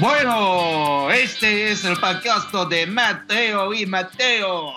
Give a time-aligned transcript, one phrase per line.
[0.00, 4.72] Bueno, este es el podcast de Mateo y Mateo.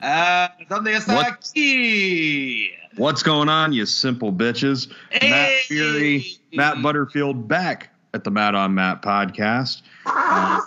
[0.00, 1.26] Ah, ¿Dónde está What?
[1.26, 2.70] aquí?
[2.96, 4.88] What's going on, you simple bitches?
[5.20, 9.82] Matt Fury, Matt Butterfield back at the Matt on Matt podcast.
[10.06, 10.60] Uh,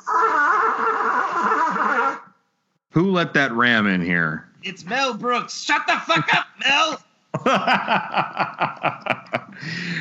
[2.92, 4.48] who let that ram in here?
[4.62, 5.60] It's Mel Brooks.
[5.64, 7.00] Shut the fuck up, Mel.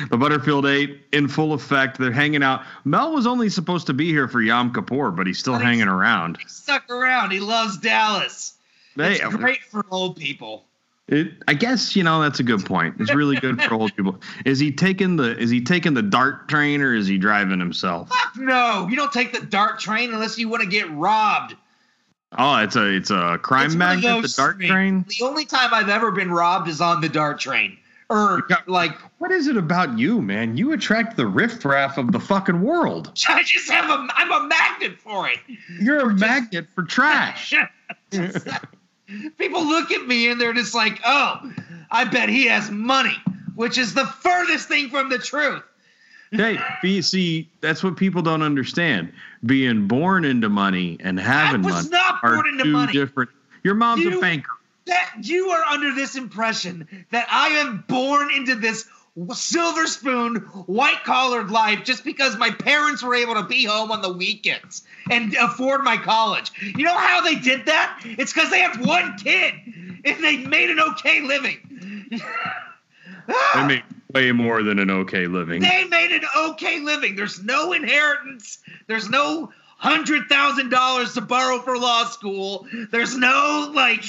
[0.09, 1.97] the Butterfield 8 in full effect.
[1.97, 2.61] They're hanging out.
[2.85, 5.69] Mel was only supposed to be here for Yom Kippur, but he's still But he's-
[5.69, 6.37] hanging around.
[6.47, 7.31] Stuck around.
[7.31, 8.53] He loves Dallas.
[8.95, 10.65] Hey, It's great for old people.
[11.07, 12.95] It, I guess you know that's a good point.
[12.99, 14.19] It's really good for old people.
[14.43, 18.09] Is he taking the is he taking the dart train or is he driving himself?
[18.09, 18.87] Fuck no.
[18.89, 21.55] You don't take the dart train unless you want to get robbed.
[22.37, 25.05] Oh, it's a it's a crime It's magnet, the dart train.
[25.07, 27.77] The only time I've ever been robbed is on the dart train.
[28.09, 28.57] Or Yeah.
[28.67, 30.57] like What is it about you, man?
[30.57, 33.11] You attract the riffraff of the fucking world.
[33.29, 35.39] I just have a I'm a magnet for it.
[35.79, 37.53] You're a magnet for trash.
[39.37, 41.49] People look at me and they're just like, "Oh,
[41.91, 43.15] I bet he has money,"
[43.55, 45.63] which is the furthest thing from the truth.
[46.31, 46.57] hey,
[47.01, 49.13] see, that's what people don't understand.
[49.45, 52.93] Being born into money and having money not are born into two money.
[52.93, 53.29] different.
[53.63, 54.51] Your mom's You- a banker.
[54.85, 58.87] That you are under this impression that I am born into this
[59.33, 60.35] silver spoon,
[60.67, 64.83] white collared life just because my parents were able to be home on the weekends
[65.09, 66.51] and afford my college.
[66.61, 67.99] You know how they did that?
[68.05, 69.55] It's because they have one kid
[70.05, 72.21] and they made an okay living.
[73.29, 73.51] Ah!
[73.55, 73.83] They make
[74.13, 75.61] way more than an okay living.
[75.61, 77.17] They made an okay living.
[77.17, 78.59] There's no inheritance.
[78.87, 82.67] There's no hundred thousand dollars to borrow for law school.
[82.91, 84.03] There's no like.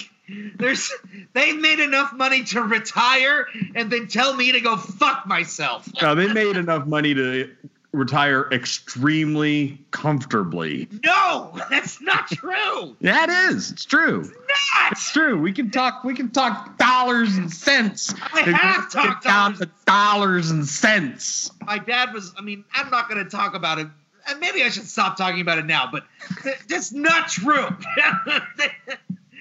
[0.57, 0.93] There's
[1.33, 5.89] they've made enough money to retire and then tell me to go fuck myself.
[6.03, 7.51] No, they made enough money to
[7.93, 10.87] retire extremely comfortably.
[11.05, 12.95] No, that's not true.
[13.01, 13.73] Yeah, it is.
[13.73, 14.21] It's true.
[14.23, 14.93] Not.
[14.93, 15.41] It's true.
[15.41, 16.05] We can talk.
[16.05, 18.15] We can talk dollars and cents.
[18.33, 19.63] I have talked dollars.
[19.87, 21.51] dollars and cents.
[21.63, 22.35] My dad was.
[22.37, 23.89] I mean, I'm not going to talk about it.
[24.29, 25.89] And maybe I should stop talking about it now.
[25.91, 26.05] But
[26.43, 27.67] th- that's not true.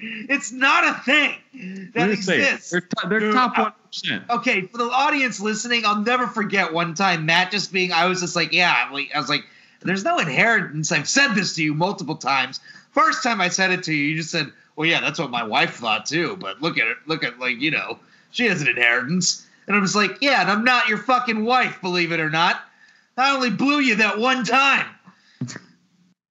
[0.00, 2.70] it's not a thing that exists.
[2.70, 4.24] They're, to- they're top uh, one percent.
[4.30, 7.92] Okay, for the audience listening, I'll never forget one time Matt just being.
[7.92, 9.44] I was just like, yeah, like, I was like,
[9.80, 10.90] there's no inheritance.
[10.92, 12.60] I've said this to you multiple times.
[12.92, 15.42] First time I said it to you, you just said, well, yeah, that's what my
[15.42, 16.36] wife thought too.
[16.36, 17.98] But look at it, look at like you know,
[18.30, 21.80] she has an inheritance, and I was like, yeah, and I'm not your fucking wife,
[21.80, 22.62] believe it or not.
[23.18, 24.86] I only blew you that one time.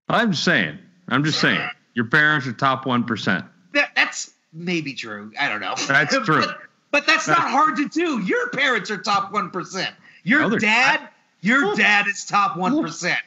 [0.09, 0.79] I'm saying.
[1.09, 1.67] I'm just saying.
[1.93, 3.45] Your parents are top one percent.
[3.73, 5.31] That, that's maybe true.
[5.39, 5.75] I don't know.
[5.87, 6.41] That's true.
[6.41, 6.57] but,
[6.91, 8.21] but that's not hard to do.
[8.21, 9.93] Your parents are top one percent.
[10.23, 11.09] Your No, dad,
[11.41, 13.19] your dad is top one percent.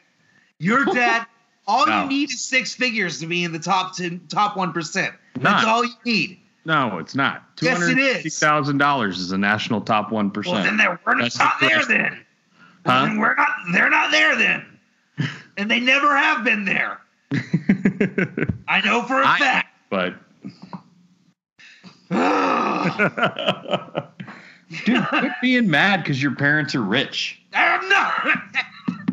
[0.58, 1.26] Your dad,
[1.66, 2.02] all No.
[2.02, 5.14] you need is six figures to be in the top ten, top one percent.
[5.36, 6.38] That's all you need.
[6.66, 7.42] No, it's not.
[7.62, 8.38] Yes, it is.
[8.38, 10.78] thousand dollars is the national top one Well, then percent.
[10.78, 12.24] they're we're not the there then.
[12.86, 13.14] Huh?
[13.18, 13.48] we're not.
[13.72, 14.64] They're not there then,
[15.56, 17.00] and they never have been there.
[18.68, 19.68] I know for a I- fact.
[19.90, 20.14] but
[24.84, 27.40] dude, quit being mad because your parents are rich.
[27.52, 28.38] I'm not.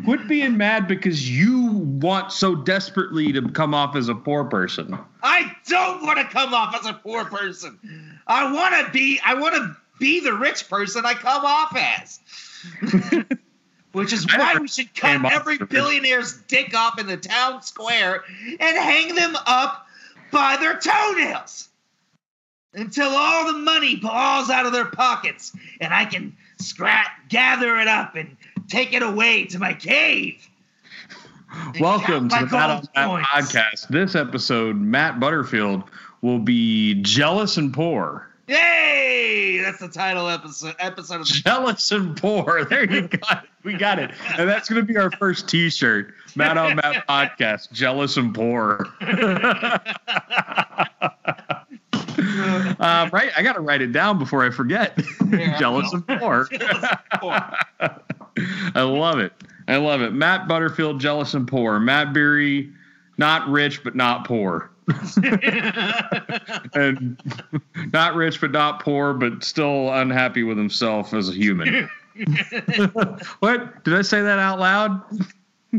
[0.04, 1.70] Quit being mad because you
[2.00, 4.98] want so desperately to come off as a poor person.
[5.22, 7.78] I don't want to come off as a poor person.
[8.26, 9.20] I want to be.
[9.24, 12.20] I want to be the rich person I come off as.
[13.92, 18.22] Which is why we should cut every billionaire's dick off in the town square
[18.60, 19.86] and hang them up
[20.30, 21.68] by their toenails
[22.74, 27.88] until all the money falls out of their pockets and I can scrap, gather it
[27.88, 28.36] up and
[28.68, 30.46] take it away to my cave.
[31.80, 33.88] Welcome to the Matt on gold Matt podcast.
[33.88, 35.84] This episode, Matt Butterfield
[36.20, 38.28] will be jealous and poor.
[38.48, 39.60] Yay!
[39.62, 42.64] That's the title episode episode of the Jealous and poor.
[42.68, 43.18] There you go.
[43.62, 44.10] We got it.
[44.38, 46.14] And that's going to be our first T-shirt.
[46.34, 47.70] Matt on Matt podcast.
[47.72, 48.86] Jealous and poor.
[52.80, 53.30] um, right.
[53.36, 54.98] I got to write it down before I forget.
[55.30, 56.04] Yeah, Jealous well.
[56.08, 56.48] and poor.
[58.74, 59.32] I love it.
[59.66, 60.14] I love it.
[60.14, 61.78] Matt Butterfield, jealous and poor.
[61.78, 62.72] Matt Beery,
[63.18, 64.70] not rich but not poor.
[66.74, 67.20] and
[67.92, 71.88] not rich but not poor, but still unhappy with himself as a human.
[73.40, 73.84] what?
[73.84, 75.02] Did I say that out loud?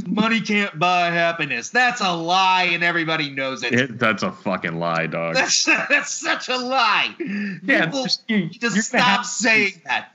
[0.08, 1.70] Money can't buy happiness.
[1.72, 3.74] That's a lie, and everybody knows it.
[3.74, 5.34] It, that's a fucking lie, dog.
[5.34, 7.16] That's that's such a lie.
[7.64, 10.12] yeah, People just, you, just stop have- saying that.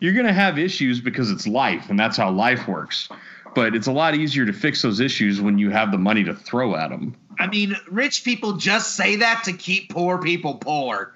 [0.00, 3.08] You're gonna have issues because it's life, and that's how life works.
[3.54, 6.34] But it's a lot easier to fix those issues when you have the money to
[6.34, 7.16] throw at them.
[7.38, 11.14] I mean, rich people just say that to keep poor people poor.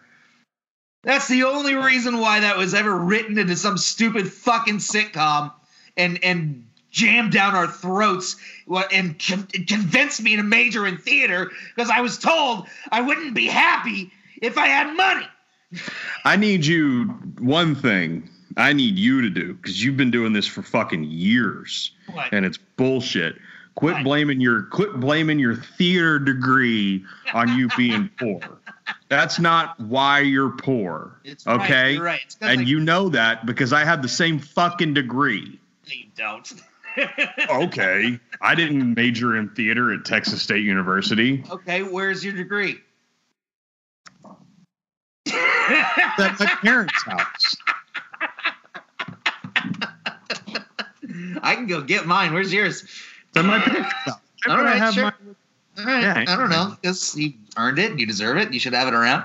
[1.03, 5.53] That's the only reason why that was ever written into some stupid fucking sitcom
[5.97, 8.37] and and jammed down our throats
[8.91, 13.47] and con- convinced me to major in theater because I was told I wouldn't be
[13.47, 14.11] happy
[14.41, 15.27] if I had money.
[16.25, 17.05] I need you
[17.39, 18.29] one thing.
[18.57, 21.91] I need you to do because you've been doing this for fucking years,
[22.33, 23.37] and it's bullshit.
[23.75, 27.05] Quit blaming your quit blaming your theater degree
[27.35, 28.41] on you being poor.
[29.09, 31.21] That's not why you're poor.
[31.25, 32.23] It's okay, right.
[32.23, 35.61] 'cause and I- you know that because I have the same fucking degree.
[35.85, 36.51] You don't.
[37.51, 41.45] Okay, I didn't major in theater at Texas State University.
[41.51, 42.81] okay, where's your degree?
[45.27, 47.57] At my parents' house.
[51.43, 52.33] I can go get mine.
[52.35, 52.83] Where's yours?
[52.83, 54.15] It's at my parents' house.
[54.45, 55.05] Why All would I right, have sure.
[55.05, 55.13] my-
[55.79, 56.03] All right.
[56.03, 56.25] Yeah.
[56.33, 56.77] I don't know.
[56.81, 57.99] Because you earned it.
[57.99, 58.53] You deserve it.
[58.53, 59.25] You should have it around.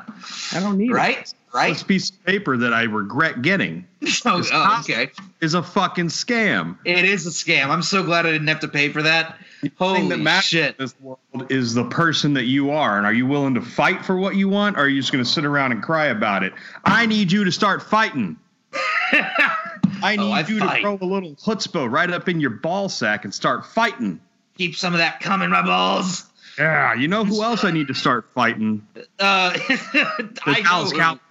[0.53, 0.93] I don't need it.
[0.93, 1.33] Right?
[1.53, 1.73] Right?
[1.73, 3.85] This piece of paper that I regret getting
[4.25, 5.11] Oh, It's oh, okay.
[5.41, 6.77] is a fucking scam.
[6.85, 7.67] It is a scam.
[7.69, 9.37] I'm so glad I didn't have to pay for that.
[9.61, 10.69] The thing Holy that matters shit.
[10.79, 11.19] in this world
[11.51, 14.49] is the person that you are, and are you willing to fight for what you
[14.49, 16.53] want, or are you just going to sit around and cry about it?
[16.85, 18.37] I need you to start fighting.
[20.03, 20.75] I need Oh, I you fight.
[20.77, 24.19] to throw a little chutzpah right up in your ball sack and start fighting.
[24.57, 26.25] Keep some of that coming, my balls.
[26.59, 28.85] Yeah, you know who else I need to start fighting?
[29.19, 31.21] Uh, The I Dallas Cowboys.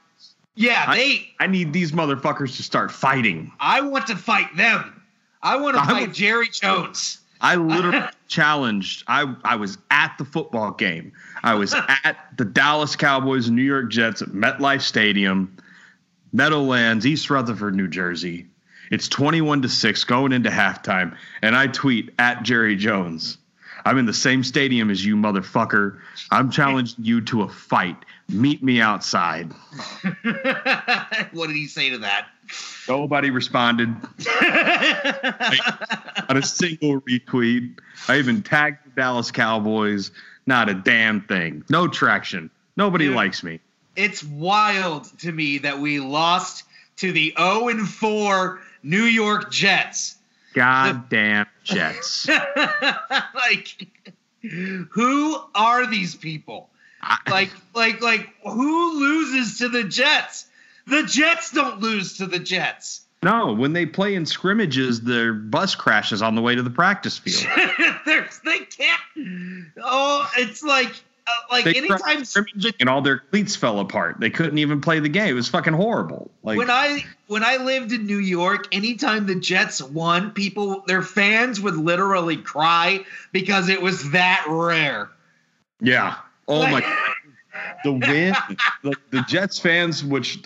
[0.55, 1.29] Yeah, I- they.
[1.39, 3.53] I need these motherfuckers to start fighting.
[3.61, 5.03] I want to fight them.
[5.43, 7.19] I want to I fight would- Jerry Jones.
[7.43, 9.05] I literally challenged.
[9.07, 11.13] I I was at the football game.
[11.43, 11.75] I was
[12.05, 15.57] at the Dallas Cowboys and New York Jets at MetLife Stadium,
[16.33, 18.47] Meadowlands, East Rutherford, New Jersey.
[18.91, 23.39] It's 21 to 6 going into halftime, and I tweet at Jerry Jones.
[23.85, 25.99] I'm in the same stadium as you, motherfucker.
[26.31, 27.97] I'm challenging you to a fight.
[28.29, 29.53] Meet me outside.
[31.33, 32.27] what did he say to that?
[32.89, 33.89] Nobody responded.
[33.89, 34.27] Not
[36.37, 37.79] a single retweet.
[38.09, 40.11] I even tagged the Dallas Cowboys.
[40.47, 41.65] Not a damn thing.
[41.71, 42.51] No traction.
[42.77, 43.17] Nobody Dude.
[43.17, 43.61] likes me.
[43.97, 46.65] It's wild to me that we lost
[46.97, 50.17] to the 0 and 4 New York Jets.
[50.55, 52.29] Goddamn Jets.
[53.35, 53.87] like
[54.91, 56.69] who are these people?
[57.03, 60.47] I- Like like like who loses to the Jets?
[60.87, 63.03] The Jets don't lose to the Jets.
[63.23, 67.17] no, when they play in scrimmages, their bus crashes on the way to the practice
[67.19, 67.47] field.
[68.45, 69.67] They can't.
[69.83, 70.93] Oh, it's like
[71.31, 72.23] Uh, like They anytime
[72.81, 74.17] and all their cleats fell apart.
[74.21, 75.29] They couldn't even play the game.
[75.29, 76.31] It was fucking horrible.
[76.43, 81.03] Like when I when I lived in New York, anytime the Jets won, people their
[81.03, 85.11] fans would literally cry because it was that rare.
[85.81, 86.17] Yeah.
[86.49, 86.97] Oh my Like- God.
[87.85, 88.35] The win,
[88.83, 90.39] the, the Jets fans, which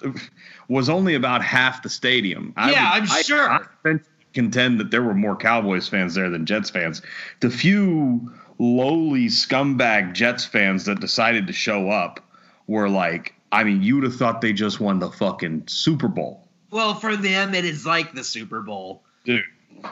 [0.68, 2.54] was only about half the stadium.
[2.56, 3.50] I Yeah, would- I'm I- sure.
[3.50, 4.00] I would
[4.32, 7.02] contend that there were more Cowboys fans there than Jets fans.
[7.40, 8.32] The few
[8.64, 12.20] lowly scumbag Jets fans that decided to show up
[12.66, 16.94] were like, I mean, you'd have thought they just won the fucking Super Bowl, Well,
[16.94, 19.02] for them, it is like the Super Bowl.
[19.24, 19.42] dude.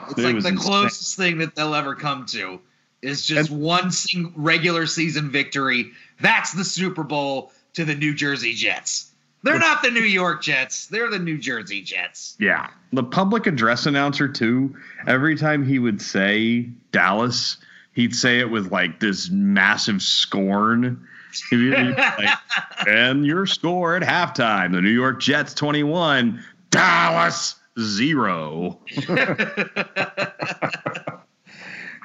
[0.09, 0.57] It's It like the insane.
[0.57, 2.59] closest thing that they'll ever come to
[3.01, 5.91] is just one sing- regular season victory.
[6.19, 9.11] That's the Super Bowl to the New Jersey Jets.
[9.43, 10.87] They're not the New York Jets.
[10.87, 12.35] They're the New Jersey Jets.
[12.39, 12.69] Yeah.
[12.93, 14.75] The public address announcer, too,
[15.05, 17.57] every time he would say Dallas,
[17.93, 21.07] he'd say it with like this massive scorn.
[21.51, 22.37] Like,
[22.87, 28.79] and your score at halftime the New York Jets 21, Dallas 0.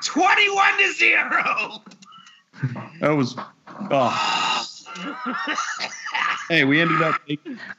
[0.05, 1.83] 21 to 0.
[3.01, 3.37] That was.
[3.91, 4.65] Oh.
[6.49, 7.21] hey, we ended up.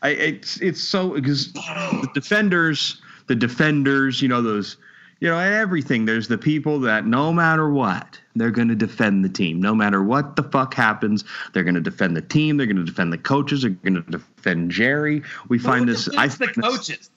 [0.01, 4.77] I, it's it's so because the defenders, the defenders, you know those,
[5.19, 6.05] you know everything.
[6.05, 9.59] There's the people that no matter what, they're going to defend the team.
[9.61, 11.23] No matter what the fuck happens,
[11.53, 12.57] they're going to defend the team.
[12.57, 13.61] They're going to defend the coaches.
[13.63, 15.21] They're going to defend Jerry.
[15.49, 16.07] We find this.
[16.17, 17.09] I the coaches.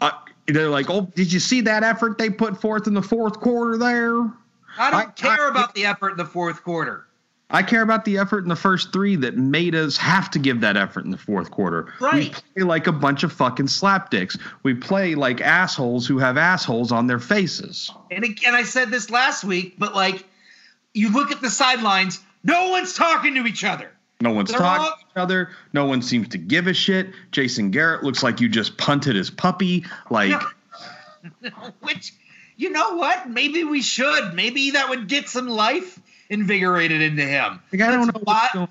[0.00, 0.12] uh,
[0.46, 3.78] they're like, oh, did you see that effort they put forth in the fourth quarter
[3.78, 4.20] there?
[4.78, 7.06] I don't I- care I- about the effort in the fourth quarter.
[7.54, 10.60] I care about the effort in the first three that made us have to give
[10.62, 11.92] that effort in the fourth quarter.
[12.00, 12.34] Right.
[12.34, 14.36] We play like a bunch of fucking slapdicks.
[14.64, 17.92] We play like assholes who have assholes on their faces.
[18.10, 20.26] And again, I said this last week, but like,
[20.94, 23.88] you look at the sidelines, no one's talking to each other.
[24.20, 25.50] No one's They're talking all- to each other.
[25.72, 27.10] No one seems to give a shit.
[27.30, 29.84] Jason Garrett looks like you just punted his puppy.
[30.10, 30.42] Like,
[31.82, 32.14] Which
[32.56, 33.30] you know what?
[33.30, 34.34] Maybe we should.
[34.34, 36.00] Maybe that would get some life
[36.30, 37.60] invigorated into him.
[37.72, 38.22] Like, I don't Let's know.
[38.24, 38.68] buy- what's going-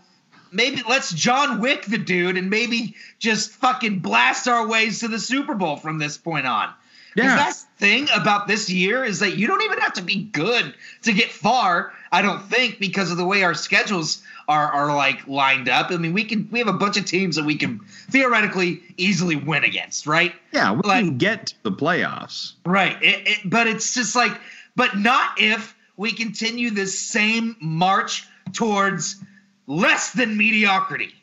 [0.52, 5.20] maybe let's John Wick the dude and maybe just fucking blast our ways to the
[5.20, 6.70] Super Bowl from this point on.
[7.16, 7.36] Yeah.
[7.36, 10.74] That's the thing about this year is that you don't even have to be good
[11.04, 11.94] to get far.
[12.12, 15.92] I don't think because of the way our schedules are are like lined up.
[15.92, 17.80] I mean, we can we have a bunch of teams that we can
[18.10, 20.34] theoretically easily win against, right?
[20.54, 22.54] Yeah, we Like- can get to the playoffs.
[22.66, 22.98] Right.
[23.02, 24.40] It, it, but it's just like,
[24.76, 29.22] but not if we continue this same march towards
[29.68, 31.14] less than mediocrity.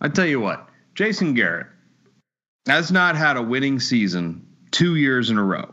[0.00, 1.66] I tell you what, Jason Garrett
[2.66, 5.72] has not had a winning season two years in a row.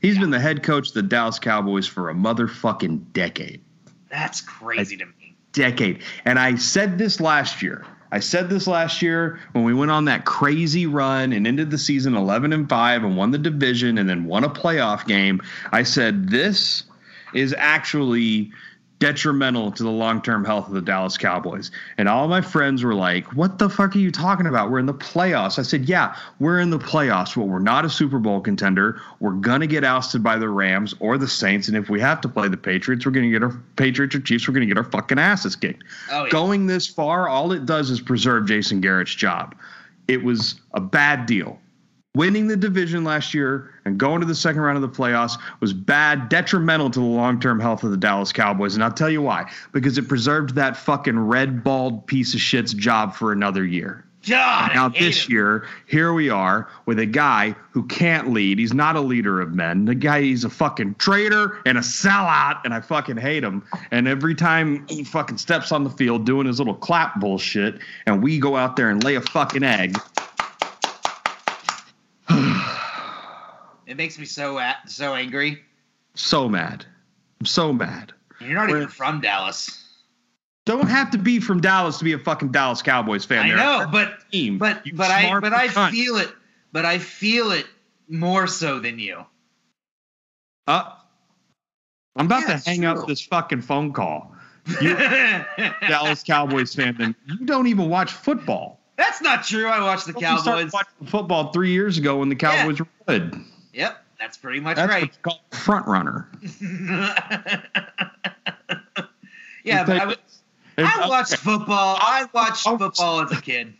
[0.00, 3.62] He's been the head coach of the Dallas Cowboys for a motherfucking decade.
[4.10, 5.36] That's crazy to me.
[5.52, 6.02] Decade.
[6.24, 7.84] And I said this last year.
[8.12, 11.78] I said this last year when we went on that crazy run and ended the
[11.78, 15.42] season 11 and 5 and won the division and then won a playoff game.
[15.72, 16.84] I said this
[17.34, 18.52] is actually
[18.98, 21.70] detrimental to the long-term health of the Dallas Cowboys.
[21.98, 24.70] And all my friends were like, "What the fuck are you talking about?
[24.70, 27.90] We're in the playoffs." I said, "Yeah, we're in the playoffs, but we're not a
[27.90, 29.00] Super Bowl contender.
[29.20, 32.20] We're going to get ousted by the Rams or the Saints, and if we have
[32.22, 34.74] to play the Patriots, we're going to get our Patriots or Chiefs, we're going to
[34.74, 36.30] get our fucking asses kicked." Oh, yeah.
[36.30, 39.54] Going this far, all it does is preserve Jason Garrett's job.
[40.08, 41.58] It was a bad deal.
[42.16, 45.74] Winning the division last year and going to the second round of the playoffs was
[45.74, 48.74] bad, detrimental to the long term health of the Dallas Cowboys.
[48.74, 49.50] And I'll tell you why.
[49.72, 54.02] Because it preserved that fucking red bald piece of shit's job for another year.
[54.26, 55.32] God, Now, this him.
[55.32, 58.58] year, here we are with a guy who can't lead.
[58.58, 59.84] He's not a leader of men.
[59.84, 63.62] The guy, he's a fucking traitor and a sellout, and I fucking hate him.
[63.90, 68.22] And every time he fucking steps on the field doing his little clap bullshit, and
[68.22, 69.96] we go out there and lay a fucking egg,
[73.96, 75.62] It makes me so so angry.
[76.14, 76.84] so mad.
[77.40, 78.12] I'm so mad.
[78.42, 79.84] You're not We're- even from Dallas.
[80.66, 83.46] Don't have to be from Dallas to be a fucking Dallas Cowboys fan.
[83.46, 84.58] I They're know, but team.
[84.58, 85.92] but You but I but I cunt.
[85.92, 86.28] feel it.
[86.72, 87.64] But I feel it
[88.06, 89.24] more so than you.
[90.66, 90.90] Uh,
[92.16, 92.88] I'm about Yeah, to hang true.
[92.90, 94.34] up this fucking phone call.
[94.82, 94.94] You
[95.88, 98.78] Dallas Cowboys fan, then you don't even watch football.
[98.98, 99.68] That's not true.
[99.68, 100.72] I watched the started Cowboys.
[101.06, 103.40] football three years ago when the Cowboys were good.
[103.76, 105.22] Yep, that's pretty much That's right.
[105.22, 106.28] called front runner.
[109.64, 110.16] yeah, but I, was,
[110.78, 111.96] I watched Okay, football.
[112.00, 113.74] I watched I'll- football as a kid.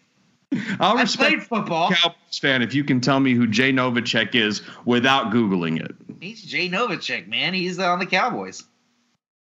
[0.78, 1.90] I'll I respect played football.
[1.90, 5.94] Cowboys fan if you can tell me who Jay Novacek is without googling it.
[6.20, 7.52] He's Jay Novacek, man.
[7.52, 8.62] He's on the Cowboys.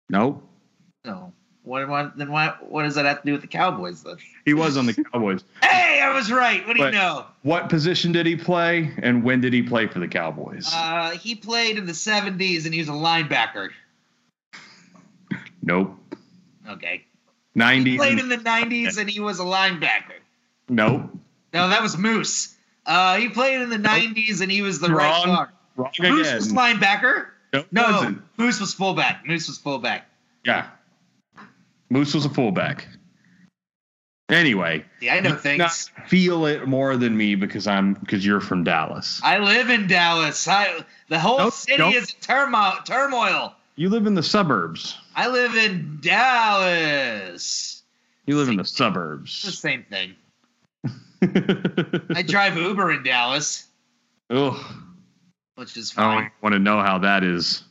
[0.09, 0.47] Nope,
[1.05, 1.33] No.
[1.63, 4.17] What, what then what what does that have to do with the Cowboys then?
[4.45, 5.43] he was on the Cowboys.
[5.63, 6.65] Hey, I was right.
[6.65, 7.25] What do you know?
[7.43, 10.67] What position did he play, and when did he play for the Cowboys?
[10.73, 13.69] Uh, he played in the 70s and he was a linebacker.
[15.61, 15.95] nope.
[16.67, 17.03] Okay.
[17.53, 17.97] He Ninety.
[17.97, 20.19] played in the 90s and he was a linebacker.
[20.69, 21.09] nope.
[21.53, 22.55] No, that was Moose.
[22.85, 25.49] Uh, he played in the 90s and he was the right guard.
[25.75, 26.35] Wrong Moose again.
[26.37, 27.27] was linebacker.
[27.53, 28.21] Nope, No, wasn't.
[28.37, 29.27] Moose was fullback.
[29.27, 30.07] Moose was fullback.
[30.45, 30.67] Yeah.
[31.91, 32.87] Moose was a fullback.
[34.29, 35.91] Anyway, Yeah, I know things.
[36.07, 39.19] feel it more than me because I'm because you're from Dallas.
[39.23, 40.47] I live in Dallas.
[40.47, 41.95] I, the whole Nope, city nope.
[41.95, 42.75] is turmoil.
[42.85, 43.53] Turmoil.
[43.75, 44.97] You live in the suburbs.
[45.17, 47.83] I live in Dallas.
[48.25, 49.41] You live in the suburbs.
[49.43, 50.15] the same thing.
[52.15, 53.67] I drive Uber in Dallas,
[54.29, 54.57] Ugh.
[55.55, 56.05] which is fine.
[56.17, 57.63] I don't want to know how that is.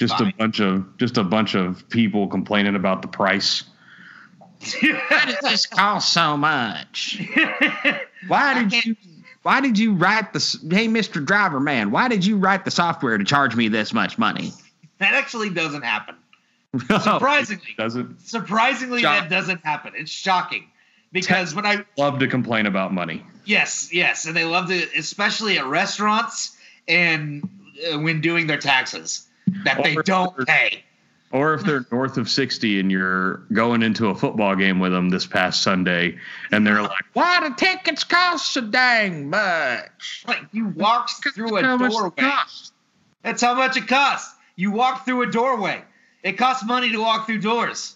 [0.00, 0.28] Just Fine.
[0.28, 3.64] a bunch of just a bunch of people complaining about the price.
[4.80, 7.20] Why did this cost so much?
[8.28, 8.96] Why did you
[9.42, 10.38] why did you write the
[10.70, 11.24] hey Mr.
[11.24, 14.52] Driver Man, why did you write the software to charge me this much money?
[14.98, 16.14] that actually doesn't happen.
[16.78, 17.74] Surprisingly.
[17.76, 19.22] doesn't Surprisingly, Shock.
[19.22, 19.94] that doesn't happen.
[19.96, 20.66] It's shocking
[21.12, 23.24] because when I love to complain about money.
[23.44, 26.56] yes yes, and they love to especially at restaurants
[26.88, 27.48] and
[27.92, 29.26] uh, when doing their taxes
[29.64, 30.84] that they don't pay.
[31.32, 35.10] Or if they're north of 60 and you're going into a football game with them
[35.10, 36.18] this past Sunday
[36.50, 40.24] and they're like, why do tickets cost so dang much?
[40.26, 42.34] Like you walk through a How much it doorway.
[43.22, 44.34] That's how much it costs.
[44.56, 45.84] You walk through a doorway.
[46.24, 47.94] It costs money to walk through doors.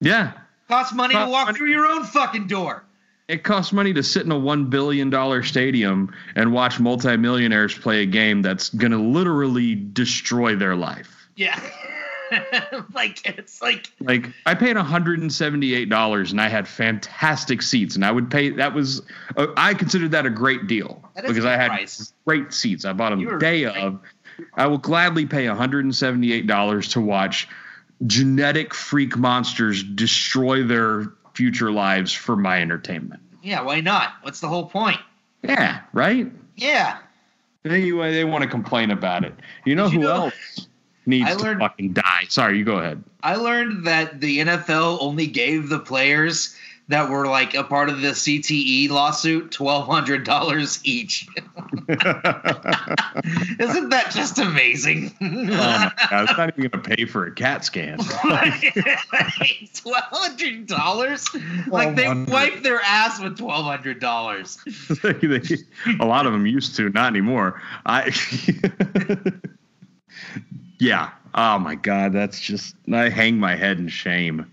[0.00, 0.32] Yeah.
[0.32, 1.58] It costs money to walk money.
[1.58, 2.84] through your own fucking door.
[3.32, 8.06] It costs money to sit in a $1 billion stadium and watch multimillionaires play a
[8.06, 11.28] game that's going to literally destroy their life.
[11.34, 11.58] Yeah.
[12.94, 18.30] like it's like Like, I paid $178 and I had fantastic seats, and I would
[18.30, 19.00] pay that was,
[19.38, 22.12] uh, I considered that a great deal That because I had price.
[22.26, 22.84] great seats.
[22.84, 23.76] I bought them the day great.
[23.78, 23.98] of,
[24.54, 27.48] I will gladly pay $178 to watch
[28.06, 33.20] genetic freak monsters destroy their future lives for my entertainment.
[33.42, 34.14] Yeah, why not?
[34.22, 34.98] What's the whole point?
[35.42, 36.30] Yeah, right?
[36.56, 36.98] Yeah.
[37.64, 39.34] Anyway, they want to complain about it.
[39.64, 40.68] You know you who know- else
[41.06, 42.24] needs I to fucking die?
[42.28, 43.02] Sorry, you go ahead.
[43.22, 46.56] I learned that the NFL only gave the players
[46.88, 51.26] that were like a part of the CTE lawsuit twelve hundred dollars each.
[51.88, 55.12] Isn't that just amazing?
[55.54, 57.98] Oh god, it's not even going to pay for a CAT scan.
[59.74, 61.26] twelve hundred dollars?
[61.34, 62.30] Oh like they $1,200.
[62.30, 64.58] wipe their ass with twelve hundred dollars.
[65.04, 67.60] A lot of them used to, not anymore.
[67.86, 68.12] I,
[70.78, 71.10] yeah.
[71.34, 72.74] Oh my god, that's just.
[72.92, 74.50] I hang my head in shame.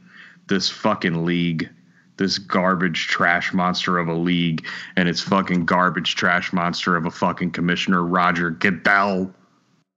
[0.48, 1.70] This fucking league,
[2.20, 7.12] this garbage trash monster of a league, and its fucking garbage trash monster of a
[7.12, 9.34] fucking commissioner, Roger Goodell.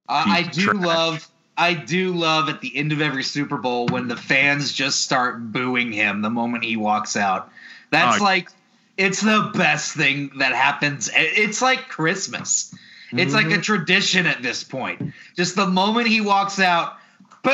[0.08, 0.84] I, I do trash.
[0.84, 1.28] love.
[1.58, 5.52] I do love at the end of every Super Bowl when the fans just start
[5.52, 7.50] booing him the moment he walks out.
[7.90, 8.24] That's Oh.
[8.24, 8.48] like
[8.96, 11.10] it's the best thing that happens.
[11.14, 12.74] It's like Christmas.
[13.12, 13.60] It's like a mm-hmm.
[13.60, 15.12] tradition at this point.
[15.36, 16.96] Just the moment he walks out,
[17.42, 17.52] boo,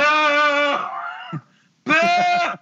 [1.85, 2.59] boo.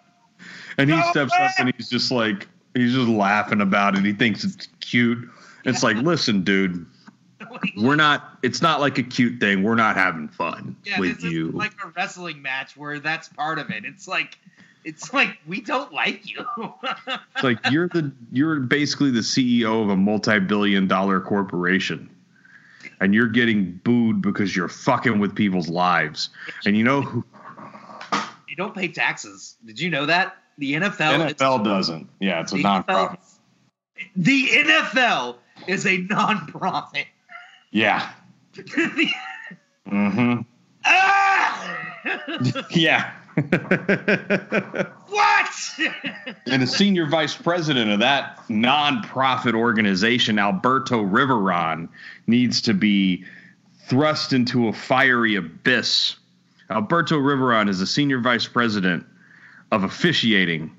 [0.78, 4.04] And he Go steps up and he's just like, he's just laughing about it.
[4.04, 5.28] He thinks it's cute.
[5.64, 6.86] It's like, listen, dude,
[7.76, 8.38] we're not.
[8.42, 9.62] It's not like a cute thing.
[9.62, 11.50] We're not having fun yeah, with this you.
[11.50, 13.84] like a wrestling match where that's part of it.
[13.84, 14.38] It's like,
[14.84, 16.46] it's like we don't like you.
[17.34, 22.10] It's like you're the you're basically the CEO of a multi-billion dollar corporation.
[23.00, 26.30] And you're getting booed because you're fucking with people's lives.
[26.64, 27.24] And you know who
[28.56, 29.56] you don't pay taxes.
[29.66, 30.36] Did you know that?
[30.56, 32.08] The NFL, NFL doesn't.
[32.20, 33.18] Yeah, it's a nonprofit.
[33.18, 33.36] NFL
[34.16, 37.06] the NFL is a nonprofit.
[37.70, 38.10] Yeah.
[39.88, 40.40] Mm-hmm.
[40.84, 41.92] ah!
[42.70, 43.12] Yeah.
[45.06, 45.50] what?
[46.46, 51.88] and the senior vice president of that nonprofit organization, Alberto Riveron,
[52.26, 53.24] needs to be
[53.86, 56.16] thrust into a fiery abyss.
[56.70, 59.06] Alberto Riveron is the senior vice president
[59.72, 60.74] of officiating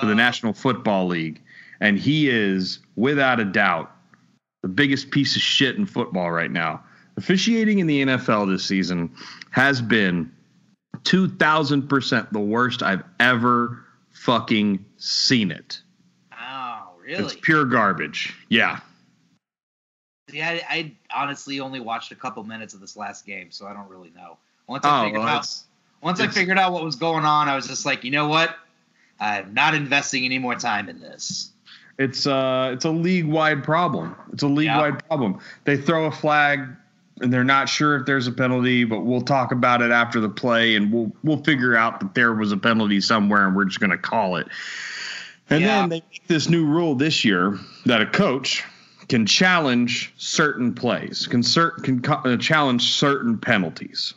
[0.00, 0.16] for the Oh.
[0.16, 1.40] National Football League,
[1.80, 3.90] and he is, without a doubt,
[4.62, 6.82] the biggest piece of shit in football right now.
[7.16, 9.10] Officiating in the NFL this season
[9.50, 10.30] has been
[11.04, 15.80] 2000% the worst I've ever fucking seen it.
[16.32, 17.24] oh, really?
[17.24, 18.34] It's pure garbage.
[18.48, 18.80] Yeah.
[20.32, 23.74] Yeah, I, I honestly only watched a couple minutes of this last game, so I
[23.74, 24.38] don't really know.
[24.72, 25.48] Once I Oh, figured well, out,
[26.00, 28.56] once I figured out what was going on, I was just like, you know what?
[29.20, 31.50] I'm not investing any more time in this.
[31.98, 34.16] it's uh it's a league wide problem.
[34.32, 35.38] It's a league wide problem.
[35.64, 36.66] They throw a flag
[37.20, 40.30] and they're not sure if there's a penalty, but we'll talk about it after the
[40.30, 43.78] play and we'll we'll figure out that there was a penalty somewhere and we're just
[43.78, 44.48] gonna call it.
[45.50, 45.80] And Yeah.
[45.80, 48.64] then they make this new rule this year that a coach
[49.10, 54.14] can challenge certain plays, can cer- can co- uh, challenge certain penalties.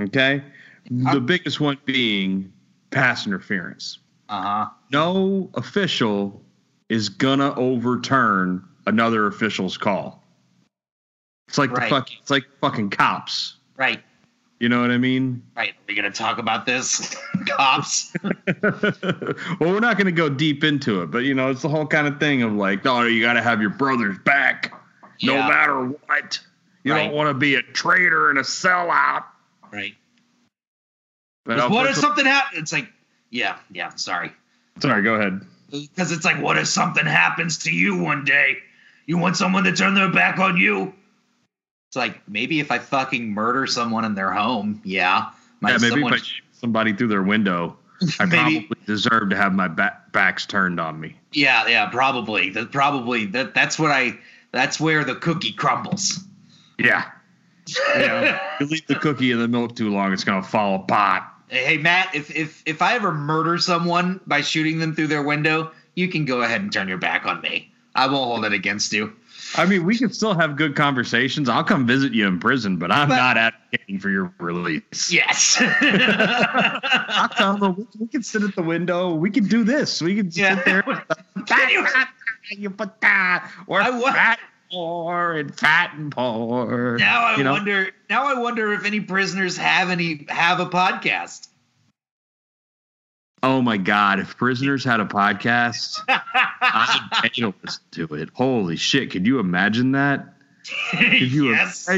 [0.00, 0.42] Okay,
[0.90, 2.52] the I'm- biggest one being
[2.90, 4.68] pass interference Uh huh.
[4.90, 6.42] no official
[6.88, 10.22] is gonna overturn another official's call.
[11.48, 11.88] It's like Right.
[11.90, 13.56] the fucking it's like fucking cops.
[13.76, 14.02] Right.
[14.60, 15.42] You know what I mean?
[15.56, 15.70] Right.
[15.70, 17.14] Are we gonna talk about this,
[17.48, 18.14] cops?
[18.62, 22.06] well, we're not gonna go deep into it, but you know, it's the whole kind
[22.06, 24.72] of thing of like, oh, you gotta have your brother's back
[25.22, 26.40] no matter what.
[26.84, 27.04] You Right.
[27.06, 29.24] don't want to be a traitor and a sellout.
[29.72, 29.94] Right.
[31.44, 32.60] But what if something happens?
[32.62, 32.88] It's like,
[33.30, 33.90] yeah, yeah.
[33.96, 34.32] Sorry.
[34.80, 35.40] Sorry, go ahead.
[35.70, 38.58] Because it's like, what if something happens to you one day?
[39.06, 40.92] You want someone to turn their back on you?
[41.88, 45.30] It's like maybe if I fucking murder someone in their home, yeah.
[45.62, 47.76] Yeah, maybe someone- if I shoot somebody through their window,
[48.20, 51.16] I probably deserve to have my back, backs turned on me.
[51.32, 52.50] yeah, yeah, probably.
[52.50, 54.18] That probably that that's what I.
[54.52, 56.18] That's where the cookie crumbles.
[56.78, 57.04] Yeah.
[57.96, 58.40] Yeah.
[58.60, 61.24] you leave the cookie in the milk too long, it's gonna fall apart.
[61.48, 65.22] Hey, hey, Matt, if if if I ever murder someone by shooting them through their
[65.22, 67.72] window, you can go ahead and turn your back on me.
[67.94, 69.12] I won't hold it against you.
[69.54, 71.46] I mean, we can still have good conversations.
[71.50, 75.12] I'll come visit you in prison, but I'm But- not advocating for your release.
[75.12, 75.58] Yes.
[75.60, 79.14] I'll tell them we, can sit at the window.
[79.14, 80.00] We can do this.
[80.00, 80.56] We can Yeah.
[80.56, 80.82] sit there.
[81.46, 81.86] Can you-
[82.50, 84.38] you put that or I wa- fat
[84.72, 86.96] poor and fat and poor.
[86.98, 87.52] now I you know?
[87.52, 87.90] wonder.
[88.08, 91.48] Now I wonder if any prisoners have any have a podcast.
[93.42, 94.20] Oh my God!
[94.20, 98.30] If prisoners had a podcast, I'd pay to listen to it.
[98.34, 99.10] Holy shit!
[99.10, 100.34] Could you imagine that?
[100.92, 101.88] You yes.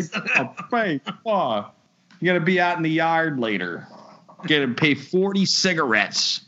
[0.70, 1.00] pay.
[1.26, 1.70] Oh,
[2.20, 3.86] you got to be out in the yard later.
[4.46, 6.40] Get to pay forty cigarettes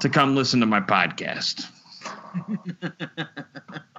[0.00, 1.66] to come listen to my podcast.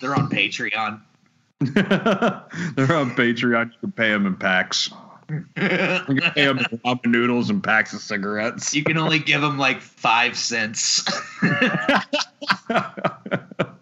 [0.00, 1.00] They're on Patreon.
[1.60, 3.72] They're on Patreon.
[3.72, 4.90] You can pay them in packs.
[5.30, 8.74] You can pay them in ramen noodles and packs of cigarettes.
[8.74, 11.04] you can only give them like five cents.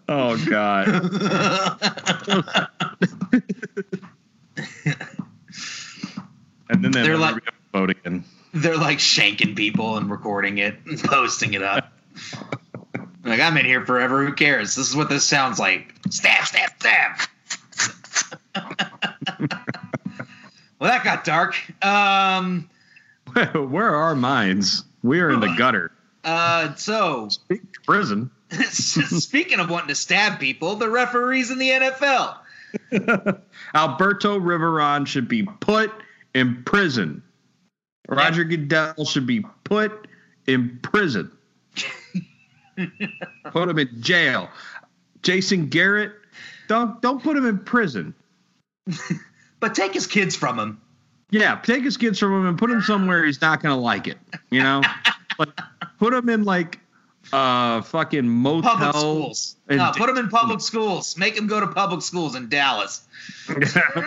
[0.08, 0.88] oh God.
[6.68, 8.24] And then They're they're like- like vote again.
[8.54, 11.92] They're like shanking people and recording it and posting it up.
[13.26, 14.24] Like I'm in here forever.
[14.24, 14.74] Who cares?
[14.74, 15.94] This is what this sounds like.
[16.10, 17.20] Stab, stab, stab.
[20.78, 21.56] well, that got dark.
[21.84, 22.68] Um,
[23.52, 24.84] Where are our minds?
[25.02, 25.92] We are in the gutter.
[26.24, 27.28] uh, so
[27.84, 28.30] Prison.
[28.70, 32.38] speaking of wanting to stab people, the referees in the NFL.
[33.74, 35.90] Alberto Riveron should be put
[36.34, 37.22] in prison.
[38.08, 40.06] Roger Goodell should be put
[40.46, 41.30] in prison.
[43.50, 44.48] put him in jail.
[45.22, 46.12] Jason Garrett,
[46.68, 48.14] don't don't put him in prison.
[49.60, 50.80] But take his kids from him.
[51.30, 54.18] Yeah, take his kids from him and put him somewhere he's not gonna like it.
[54.50, 54.82] You know,
[55.38, 55.48] like
[55.98, 56.78] put him in like
[57.32, 58.76] uh fucking motel.
[58.76, 59.56] Public schools.
[59.68, 61.16] No, put him in public schools.
[61.16, 63.08] Make him go to public schools in Dallas.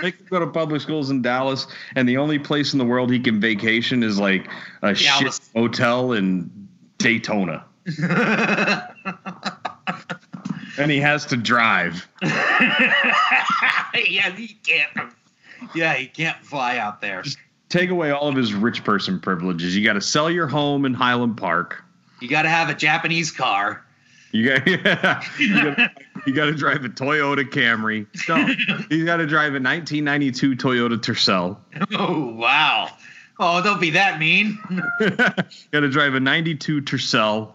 [0.02, 3.12] Make him go to public schools in Dallas, and the only place in the world
[3.12, 4.48] he can vacation is like
[4.82, 5.42] a shit Dallas.
[5.54, 6.50] hotel in
[7.00, 7.66] Daytona,
[10.78, 12.08] and he has to drive.
[12.21, 15.13] yeah, he can't.
[15.75, 17.23] Yeah, he can't fly out there.
[17.69, 19.75] Take away all of his rich person privileges.
[19.75, 21.84] You got to sell your home in Highland Park.
[22.21, 23.86] You got to have a Japanese car.
[24.32, 25.23] You got yeah,
[26.28, 28.06] you got to drive a Toyota Camry.
[28.28, 31.58] No, you got to drive a 1992 Toyota Tercel.
[31.93, 32.89] Oh wow!
[33.39, 34.60] Oh, don't be that mean.
[34.99, 37.54] you got to drive a 92 Tercel.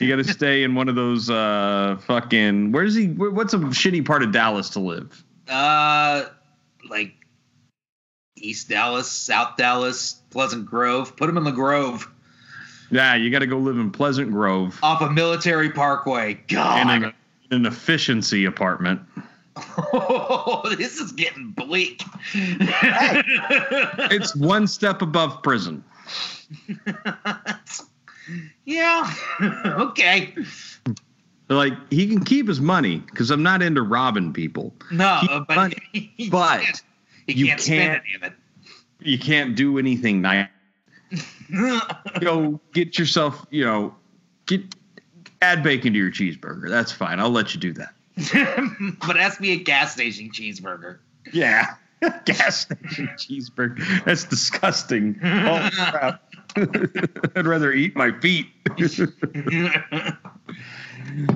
[0.00, 4.04] You got to stay in one of those uh fucking where's he what's a shitty
[4.04, 5.24] part of Dallas to live?
[5.48, 6.24] Uh,
[6.88, 7.14] like
[8.36, 11.16] East Dallas, South Dallas, Pleasant Grove.
[11.16, 12.10] Put him in the Grove
[12.90, 16.32] Yeah, you got to go live in Pleasant Grove off of Military Parkway.
[16.32, 17.12] in God, an, in
[17.50, 19.00] an efficiency apartment.
[19.56, 22.02] Oh, this is getting bleak.
[24.10, 25.84] It's one step above prison.
[28.64, 29.12] yeah.
[29.64, 30.34] okay.
[31.48, 34.74] Like he can keep his money because I'm not into robbing people.
[34.90, 35.76] No, Keep but money,
[36.16, 36.82] he but can't,
[37.26, 38.32] he you can't can't- any of
[39.00, 40.48] You can't do anything nice.
[42.20, 43.94] Go get yourself, you know,
[44.46, 44.62] get
[45.42, 46.68] add bacon to your cheeseburger.
[46.70, 47.20] That's fine.
[47.20, 47.94] I'll let you do that.
[49.00, 50.98] but it has to be a gas station cheeseburger.
[51.32, 51.74] Yeah.
[52.24, 54.04] Gas station cheeseburger.
[54.04, 55.18] That's disgusting.
[55.22, 56.23] Oh crap.
[57.36, 58.46] I'd rather eat my feet.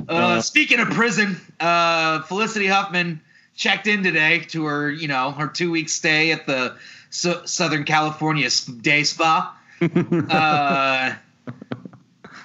[0.08, 3.20] uh, speaking of prison, uh, Felicity Huffman
[3.54, 6.76] checked in today to her, you know, her two week stay at the
[7.10, 8.48] so- Southern California
[8.80, 9.54] day spa.
[9.80, 11.14] uh,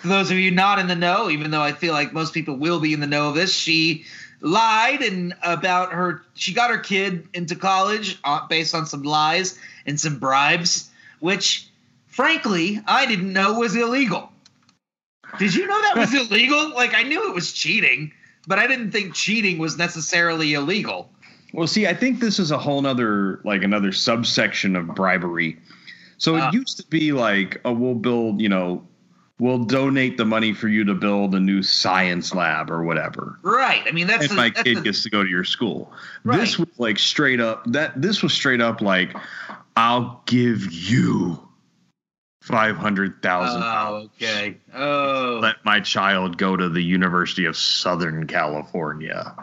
[0.01, 2.57] for those of you not in the know, even though I feel like most people
[2.57, 4.05] will be in the know of this, she
[4.41, 6.23] lied and about her.
[6.33, 11.67] She got her kid into college uh, based on some lies and some bribes, which,
[12.13, 14.31] frankly, I didn't know was illegal.
[15.39, 16.69] Did you know that was illegal?
[16.73, 18.11] Like I knew it was cheating,
[18.47, 21.09] but I didn't think cheating was necessarily illegal.
[21.53, 25.57] Well, see, I think this is a whole nother like another subsection of bribery.
[26.17, 26.47] So Ah.
[26.49, 28.87] it used to be like, oh, we'll build, you know,
[29.39, 33.37] we'll donate the money for you to build a new science lab or whatever.
[33.41, 33.81] Right.
[33.87, 35.91] I mean, that's if my that's kid the- gets to go to your school.
[36.23, 36.39] Right.
[36.39, 39.15] This was like straight up that this was straight up like,
[39.75, 41.39] I'll give you
[42.43, 43.61] five hundred thousand.
[43.63, 44.57] Oh, okay.
[44.73, 49.33] Oh, Let my child go to the University of Southern California.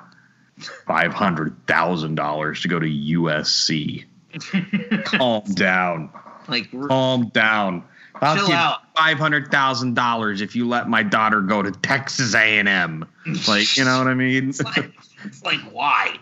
[0.87, 4.05] Five hundred thousand dollars to go to USC.
[5.05, 6.11] Calm down.
[6.49, 7.85] like Calm down.
[8.23, 8.81] I'll Chill give out.
[8.95, 13.07] five hundred thousand dollars if you let my daughter go to Texas A and M.
[13.49, 14.49] Like, you know what I mean?
[14.51, 14.93] it's like,
[15.25, 16.19] it's like why?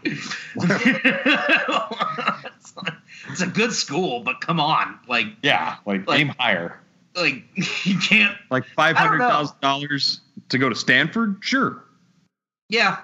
[3.29, 6.79] it's, a good school, but come on, like Yeah, like, Like- aim higher.
[7.15, 7.43] like
[7.85, 8.37] you can't.
[8.51, 9.29] Like five I don't hundred know.
[9.29, 11.39] thousand dollars to go to Stanford?
[11.41, 11.83] Sure.
[12.69, 12.99] Yeah,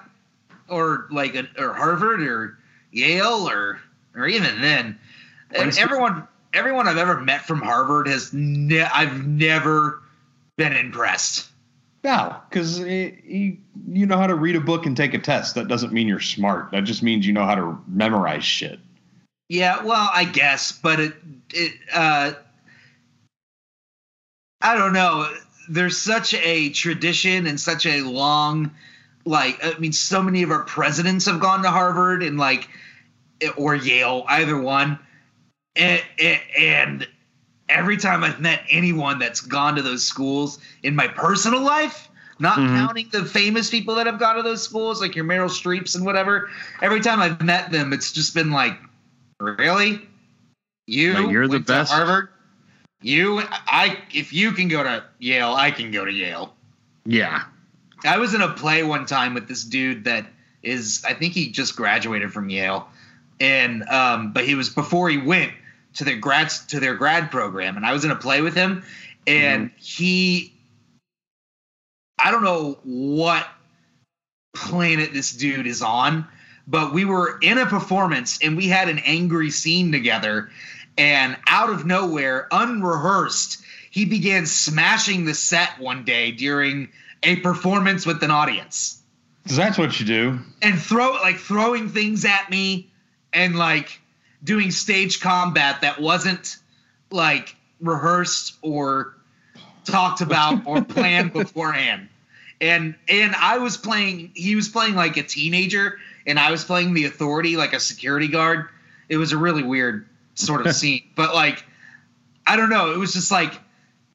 [0.69, 2.57] or like a, or Harvard or
[2.91, 3.79] Yale or
[4.15, 4.97] or even then,
[5.51, 10.01] and everyone everyone I've ever met from Harvard has ne- I've never
[10.57, 11.49] been impressed.
[12.03, 13.57] No, because you,
[13.87, 15.55] you know how to read a book and take a test.
[15.55, 16.69] That doesn't mean you're smart.
[16.71, 18.79] That just means you know how to memorize shit.
[19.49, 21.13] Yeah, well, I guess, but it
[21.53, 22.33] it uh
[24.61, 25.29] I don't know.
[25.69, 28.71] There's such a tradition and such a long
[29.25, 32.69] like I mean so many of our presidents have gone to Harvard and like
[33.57, 34.99] or Yale, either one.
[35.75, 36.01] And,
[36.57, 37.07] and
[37.69, 42.57] every time I've met anyone that's gone to those schools in my personal life, not
[42.59, 42.75] Mhm.
[42.75, 46.05] counting the famous people that have gone to those schools, like your Meryl Streeps and
[46.05, 46.49] whatever,
[46.81, 48.77] every time I've met them, it's just been like,
[49.39, 50.01] really?
[50.87, 51.91] You Like, you're the best?
[51.91, 52.29] Harvard?
[53.01, 56.53] You, I, if you can go to Yale, I can go to Yale.
[57.05, 57.43] Yeah.
[58.03, 60.25] I was in a play one time with this dude that
[60.63, 62.87] is I think he just graduated from Yale,
[63.39, 65.53] and um, but he was before he went
[65.95, 68.83] to their grads to their grad program, and I was in a play with him,
[69.27, 70.53] and he
[72.19, 73.47] I don't know what
[74.55, 76.27] planet this dude is on,
[76.67, 80.49] but we were in a performance and we had an angry scene together,
[80.97, 86.89] and out of nowhere, unrehearsed, he began smashing the set one day during
[87.23, 89.01] a performance with an audience.
[89.45, 90.39] That's what you do.
[90.61, 92.89] and throw like throwing things at me
[93.31, 93.99] and like
[94.43, 96.57] doing stage combat that wasn't
[97.11, 99.15] like rehearsed or
[99.83, 102.09] talked about or planned beforehand.
[102.59, 106.93] And and i was playing he was playing like a teenager and i was playing
[106.93, 108.69] the authority like a security guard.
[109.09, 111.63] It was a really weird sort of scene but like
[112.47, 112.91] i don't know.
[112.93, 113.53] It was just like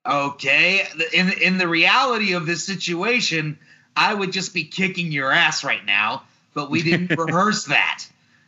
[0.07, 3.59] okay in in the reality of this situation
[3.97, 6.23] i would just be kicking your ass right now
[6.55, 8.05] but we didn't rehearse that.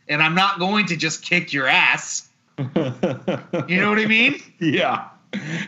[0.09, 2.27] And i'm not going to just kick your ass.
[2.57, 4.41] You know what i mean?
[4.59, 5.09] Yeah.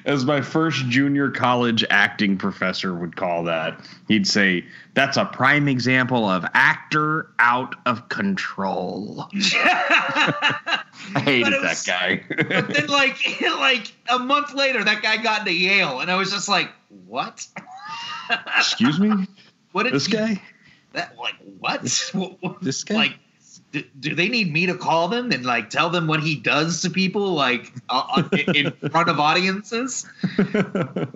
[0.05, 5.67] As my first junior college acting professor would call that, he'd say, That's a prime
[5.67, 9.27] example of actor out of control.
[9.33, 10.83] I
[11.15, 12.23] hated it that guy.
[12.29, 16.31] but then like like a month later that guy got into yale and i was
[16.31, 16.69] just like
[17.05, 17.45] what
[18.57, 19.27] Excuse me?
[19.71, 20.41] what did This he- guy?
[20.93, 21.81] that like what
[22.13, 22.95] What- what- This guy?
[22.95, 23.19] like
[23.81, 26.81] do, do they need me to call them and like tell them what he does
[26.81, 30.05] to people like uh, uh, in front of audiences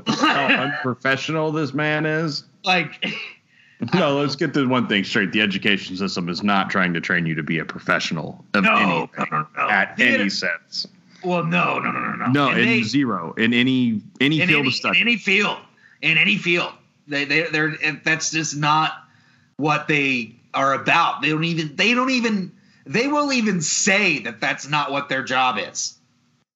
[0.07, 2.43] How unprofessional this man is.
[2.63, 3.05] like
[3.93, 5.31] No, let's get the one thing straight.
[5.31, 8.75] The education system is not trying to train you to be a professional of No,
[8.75, 9.69] anything no, no.
[9.69, 10.85] at Theater- any sense.
[11.23, 13.33] well no no no no no No, in they- zero.
[13.37, 14.99] In any any in field any, of study.
[15.01, 15.57] in any field
[16.01, 16.73] in any field
[17.07, 18.91] they they they're that's just not
[19.55, 22.51] what they are about they don't even they don't even
[22.85, 25.97] they will even say that that's not what their job is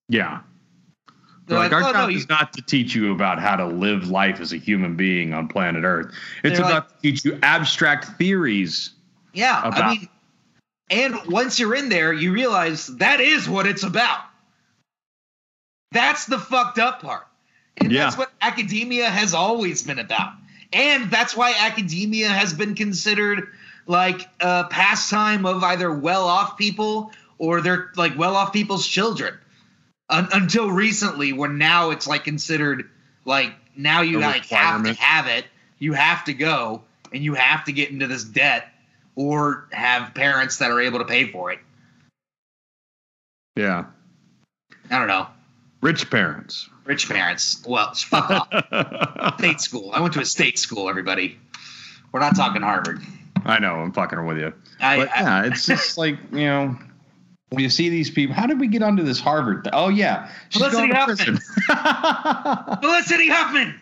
[0.10, 0.42] yeah.
[1.48, 3.66] they're like, our "Oh, no, job you- is not to teach you about how to
[3.66, 6.14] live life as a human being on planet Earth.
[6.44, 8.92] It's about to teach you abstract theories.
[9.34, 10.10] Yeah, I mean,
[10.90, 14.20] and once you're in there, you realize that is what it's about.
[15.92, 17.28] That's the fucked up part.
[17.78, 18.04] And Yeah.
[18.06, 20.34] that's what academia has always been about.
[20.72, 23.48] And that's why academia has been considered
[23.86, 29.38] like a pastime of either well-off people or they're like well-off people's children.
[30.10, 32.90] Un- until recently, when now it's like considered
[33.26, 35.46] like now you like have to have it,
[35.80, 38.68] you have to go, and you have to get into this debt
[39.16, 41.60] or have parents that are able to pay for it.
[43.56, 43.86] Yeah.
[44.90, 45.28] I don't know.
[45.82, 46.70] Rich parents.
[46.86, 47.64] Rich parents.
[47.68, 49.36] Well, fuck off.
[49.40, 49.92] State school.
[49.94, 51.38] I went to a state school, everybody.
[52.12, 53.02] We're not talking Harvard.
[53.46, 54.54] I know, I'm fucking with you.
[54.80, 56.76] I, But I- yeah, it's just like, you know,
[57.50, 59.64] when you see these people, how did we get onto this Harvard?
[59.66, 60.30] Th- oh, yeah.
[60.50, 61.38] She's Felicity going to Huffman.
[61.38, 62.78] prison.
[62.82, 63.80] Felicity Huffman.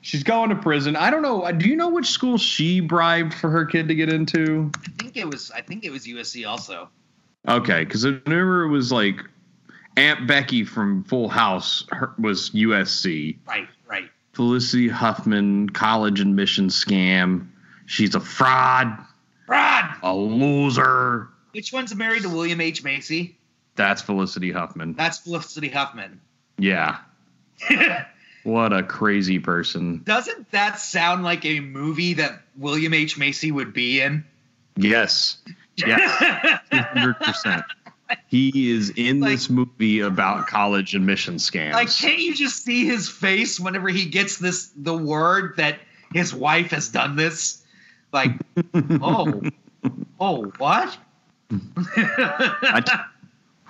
[0.00, 0.94] She's going to prison.
[0.94, 1.42] I don't know.
[1.42, 4.70] Uh, do you know which school she bribed for her kid to get into?
[4.86, 5.50] I think it was.
[5.50, 6.88] I think it was USC also.
[7.48, 9.20] Okay, because I remember it was like
[9.96, 13.38] Aunt Becky from Full House her, was USC.
[13.46, 13.66] Right.
[13.88, 14.08] Right.
[14.34, 17.48] Felicity Huffman, college admission scam.
[17.88, 18.96] She's a fraud,
[19.46, 19.94] Fraud.
[20.02, 21.28] a loser.
[21.52, 23.36] Which one's married to William H Macy?
[23.76, 24.92] That's Felicity Huffman.
[24.92, 26.20] That's Felicity Huffman.
[26.58, 26.98] Yeah.
[28.44, 30.00] What a crazy person.
[30.04, 34.24] Doesn't that sound like a movie that William H Macy would be in?
[34.76, 35.38] Yes.
[35.76, 36.58] Yeah.
[36.72, 37.64] 100%.
[38.28, 41.74] He is in Like- this movie about college admission scams.
[41.74, 45.80] Like, can't you just see his face whenever he gets this the word that
[46.14, 47.62] his wife has done this?
[48.12, 48.32] Like,
[48.74, 49.42] oh,
[50.20, 50.98] oh, what?
[51.48, 52.90] What?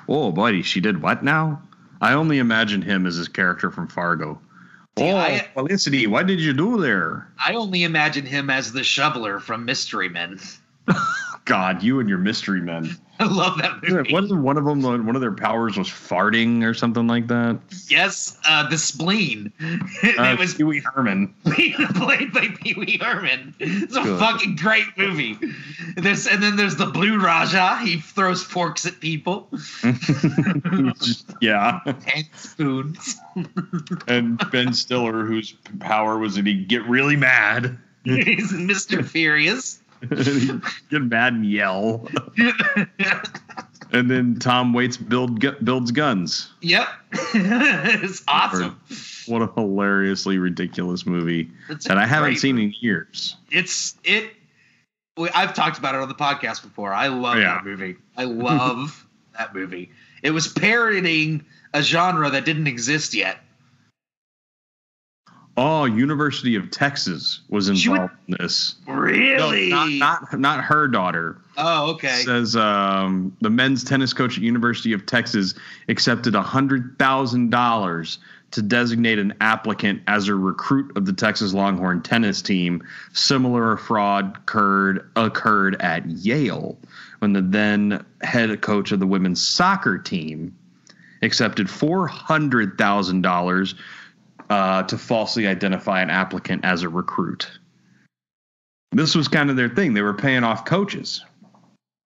[0.09, 1.63] oh, buddy, she did what now?
[2.01, 4.41] I only imagine him as his character from Fargo.
[4.99, 7.29] See, oh, I- Felicity, what did you do there?
[7.45, 10.41] I only imagine him as the shoveler from Mystery Men.
[11.49, 12.95] God, you and your mystery men.
[13.21, 14.13] I love that movie.
[14.13, 17.59] Wasn't one of them one of their powers was farting or something like that?
[17.89, 19.53] Yes, uh, the spleen.
[20.19, 21.35] Uh, it was Pee Wee Herman.
[21.45, 23.55] played by Pee Wee Herman.
[23.59, 24.19] It's a Good.
[24.19, 25.37] fucking great movie.
[25.97, 27.79] There's and then there's the Blue Raja.
[27.79, 29.49] He throws forks at people
[31.41, 33.17] yeah, and spoons.
[34.07, 37.79] And Ben Stiller, whose power was that he'd get really mad.
[38.05, 39.05] He's Mr.
[39.05, 39.81] Furious.
[40.91, 42.09] Get mad and yell.
[43.91, 46.51] And then Tom Waits build builds guns.
[46.61, 48.79] yep, it's awesome.
[49.27, 53.37] What a hilariously ridiculous movie It's that I haven't seen in years.
[53.51, 54.33] it's it
[55.35, 56.93] I've talked about it on the podcast before.
[56.93, 57.55] I love oh, Yeah.
[57.55, 57.97] that movie.
[58.17, 59.07] I love
[59.39, 59.91] that movie.
[60.23, 63.39] It was parodying a genre that didn't exist yet.
[65.61, 68.77] Oh, University of Texas was involved in this.
[68.87, 69.71] Really?
[69.71, 71.37] No, not, not not her daughter.
[71.57, 72.23] oh, okay.
[72.25, 75.55] Says um, the men's tennis coach at University of Texas
[75.89, 78.21] accepted hundred thousand dollars
[78.53, 82.87] to designate an applicant as a recruit of the Texas Longhorn tennis team.
[83.13, 86.79] Similar fraud occurred occurred at Yale
[87.19, 90.57] when the then head coach of the women's soccer team
[91.23, 93.75] accepted four hundred thousand dollars
[94.51, 97.51] uh, to falsely identify an applicant as a recruit.
[98.93, 99.95] This was kind of their thing.
[99.95, 101.25] They were paying off coaches.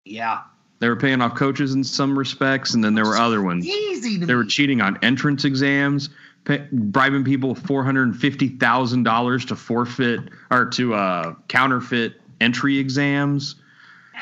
[0.05, 0.41] yeah.
[0.79, 3.67] They were paying off coaches in some respects, and then there were other ones.
[3.67, 6.09] Easy to They were cheating on entrance exams,
[6.43, 12.79] pay, bribing people four hundred fifty thousand dollars to forfeit or to uh, counterfeit entry
[12.79, 13.57] exams.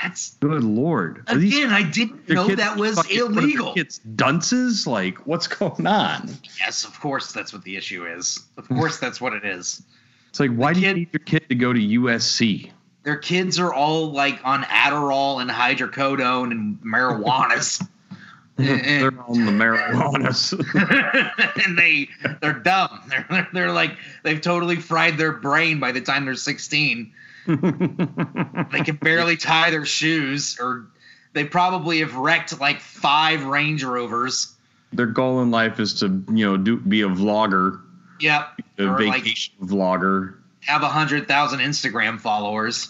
[0.02, 1.24] That's Good lord!
[1.28, 3.74] Are these- again, I didn't know that was illegal.
[3.74, 4.88] Kids dunces?
[4.88, 6.30] Like, what's going on?
[6.60, 8.40] Yes, of course that's what the issue is.
[8.58, 9.84] Of course that's what it is.
[10.30, 12.72] It's like, why do you need your kid to go to USC?
[13.04, 17.86] Their kids are all like on Adderall and hydrocodone and marijuanas.
[18.58, 20.54] They're on the marijuanas.
[21.66, 22.10] and they
[22.42, 23.02] they're dumb.
[23.08, 27.12] They're they're like they've totally fried their brain by the time they're 16.
[28.72, 30.88] They can barely tie their shoes or
[31.34, 34.56] they probably have wrecked like five Range Rovers.
[34.94, 37.82] Their goal in life is to, you know, do be a vlogger,
[38.20, 38.62] Yep.
[38.80, 40.36] a Or like vacation vlogger.
[40.62, 42.90] have a hundred thousand Instagram followers.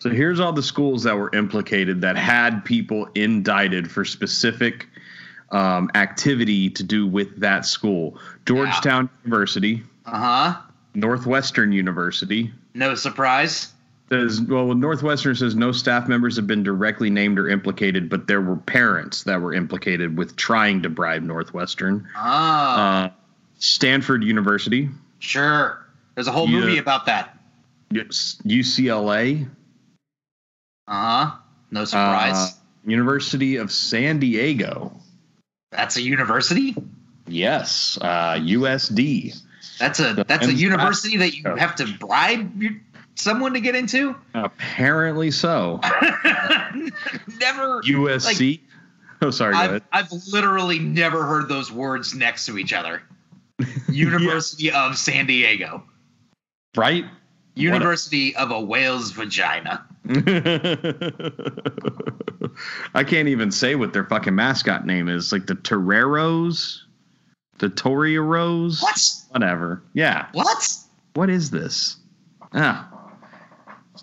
[0.00, 4.88] So here's all the schools that were implicated that had people indicted for specific
[5.50, 10.18] um, activity to do with that school: Georgetown University, Uh
[10.52, 10.60] huh.
[10.94, 12.52] Northwestern University.
[12.74, 13.72] No surprise.
[14.10, 18.40] Says well, Northwestern says no staff members have been directly named or implicated, but there
[18.40, 22.08] were parents that were implicated with trying to bribe Northwestern.
[22.16, 23.10] Ah, Uh,
[23.58, 25.84] Stanford University, sure.
[26.14, 27.38] There's a whole movie about that.
[27.92, 29.48] UCLA,
[30.86, 30.92] Uh
[31.26, 31.36] huh.
[31.70, 32.34] No surprise.
[32.34, 32.50] uh,
[32.86, 34.92] University of San Diego.
[35.70, 36.74] that's a university.
[37.26, 39.38] Yes, uh, USD.
[39.78, 42.72] That's a that's a university that you have to bribe your,
[43.18, 44.14] someone to get into.
[44.34, 45.80] Apparently so.
[47.40, 47.82] Never.
[47.82, 48.60] USC.
[49.22, 49.54] oh, sorry.
[49.54, 49.82] I've, ahead.
[49.92, 53.02] I've literally never heard those words next to each other.
[53.88, 55.82] University of San Diego.
[56.76, 57.04] Right.
[57.54, 59.84] University of a whale's vagina.
[62.94, 65.32] I can't even say what their fucking mascot name is.
[65.32, 66.84] Like the Toreros,
[67.58, 68.80] the Toreros.
[68.80, 69.00] What?
[69.30, 69.82] Whatever.
[69.92, 70.28] Yeah.
[70.32, 70.78] What?
[71.14, 71.96] What is this?
[72.52, 72.97] Ah.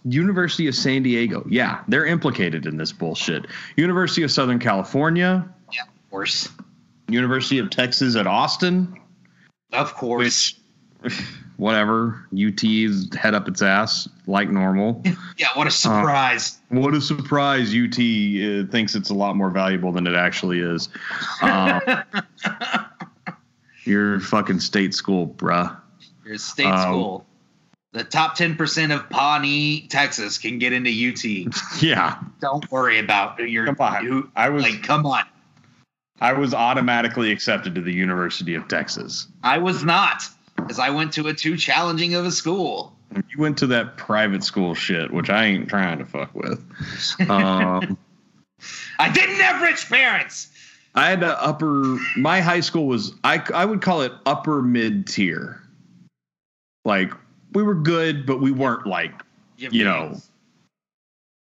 [0.04, 1.46] University of San Diego.
[1.50, 3.46] Yeah, they're implicated in this bullshit.
[3.78, 6.50] University of Southern California, Yeah, of course.
[7.08, 9.00] University of Texas at Austin,
[9.72, 10.56] Of course.
[11.58, 12.28] whatever.
[12.34, 15.02] UT's head up its ass like normal.
[15.38, 16.60] yeah, what a surprise.
[16.70, 17.74] What a surprise!
[17.74, 20.90] UT uh, thinks it's a lot more valuable than it actually is.
[21.42, 21.82] Um,
[23.84, 25.76] your fucking state school, bruh.
[26.26, 27.26] Your state um, school.
[27.96, 31.82] The top 10% of Pawnee, Texas can get into UT.
[31.82, 33.68] Yeah, Don't worry about your.
[33.68, 34.04] Come on.
[34.04, 35.24] You, I was like, come on.
[36.20, 39.28] I was automatically accepted to the University of Texas.
[39.44, 40.24] I was not,
[40.58, 42.94] because I went to a too challenging of a school.
[43.14, 46.60] you went to that private school shit, which I ain't trying to fuck with.
[47.30, 47.98] Um,
[49.00, 50.50] I didn't have rich parents.
[50.96, 51.98] I had a upper.
[52.18, 55.62] My high school was I I would call it upper mid tier.
[56.84, 57.14] Like
[57.56, 59.22] we were good, but we weren't like
[59.58, 60.18] you know.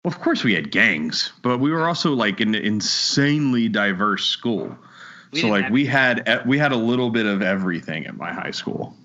[0.04, 4.76] Of course, we had gangs, but we were also like an insanely diverse school.
[5.32, 8.32] We so like have- we had we had a little bit of everything at my
[8.32, 8.96] high school.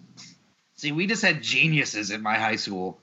[0.77, 2.99] See, we just had geniuses in my high school.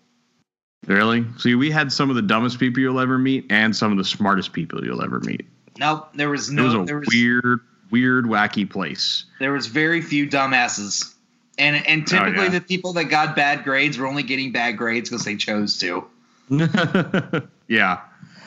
[0.86, 1.24] Really?
[1.38, 4.04] See, we had some of the dumbest people you'll ever meet and some of the
[4.04, 5.46] smartest people you'll ever meet.
[5.78, 6.62] Nope, there was no.
[6.62, 9.24] It was a there was weird, weird, wacky place.
[9.38, 11.14] there was very few dumbasses,
[11.58, 12.48] and and typically Oh, yeah.
[12.50, 16.04] the people that got bad grades were only getting bad grades because they chose to.
[17.68, 18.00] yeah.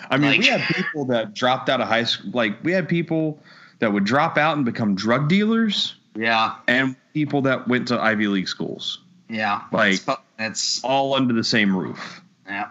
[0.10, 2.32] I mean, Like- we had people that dropped out of high school.
[2.34, 3.40] Like, we had people
[3.80, 8.28] that would drop out and become drug dealers, Yeah, and people that went to Ivy
[8.28, 9.00] League schools,
[9.30, 9.62] yeah.
[9.72, 10.02] Like-
[10.38, 12.22] it's, all under the same roof.
[12.46, 12.70] Yeah.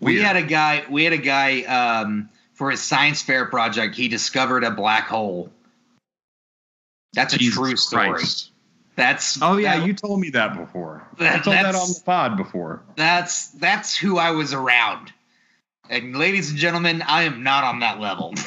[0.00, 0.24] We Weird.
[0.26, 0.84] had a guy.
[0.90, 3.94] We had a guy um, for his science fair project.
[3.94, 5.50] He discovered a black hole.
[7.14, 8.08] That's a Jesus true story.
[8.10, 8.50] Christ.
[8.96, 11.06] That's Oh yeah, that- you told me that before.
[11.18, 12.82] That- I told that on the pod before.
[12.96, 15.12] that's that's who I was around.
[15.90, 18.32] And ladies and gentlemen, I am not on that level.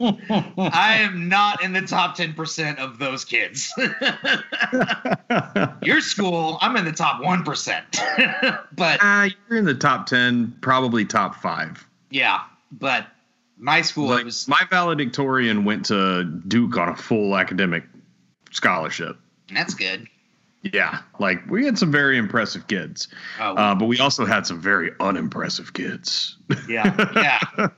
[0.00, 3.72] I am not in the top ten percent of those kids.
[5.82, 8.00] Your school, I'm in the top one percent.
[8.72, 11.86] but Ah, you're in the top 10, probably top five.
[12.10, 13.06] yeah, but
[13.58, 17.84] my school Like, was my valedictorian went to Duke on a full academic
[18.50, 19.16] scholarship.
[19.52, 20.06] that's good.
[20.62, 23.08] Yeah, like we had some very impressive kids,
[23.40, 26.36] Oh, uh, but we also had some very unimpressive kids.
[26.68, 26.94] Yeah,
[27.56, 27.68] yeah.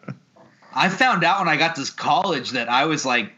[0.75, 3.33] I found out when I got to college that I was like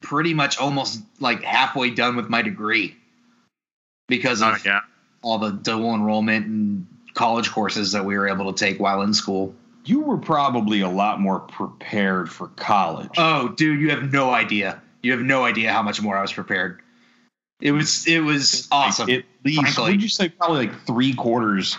[0.00, 2.96] pretty much almost like halfway done with my degree
[4.06, 4.80] because of Oh yeah,
[5.22, 9.12] all the dual enrollment and college courses that we were able to take while in
[9.12, 9.54] school.
[9.84, 13.10] You were probably a lot more prepared for college.
[13.18, 14.80] Oh, dude, you have no idea.
[15.02, 16.80] You have no idea how much more I was prepared.
[17.60, 19.10] It was it was awesome.
[19.10, 19.92] At least, frankly.
[19.92, 21.76] would you say probably like three quarters?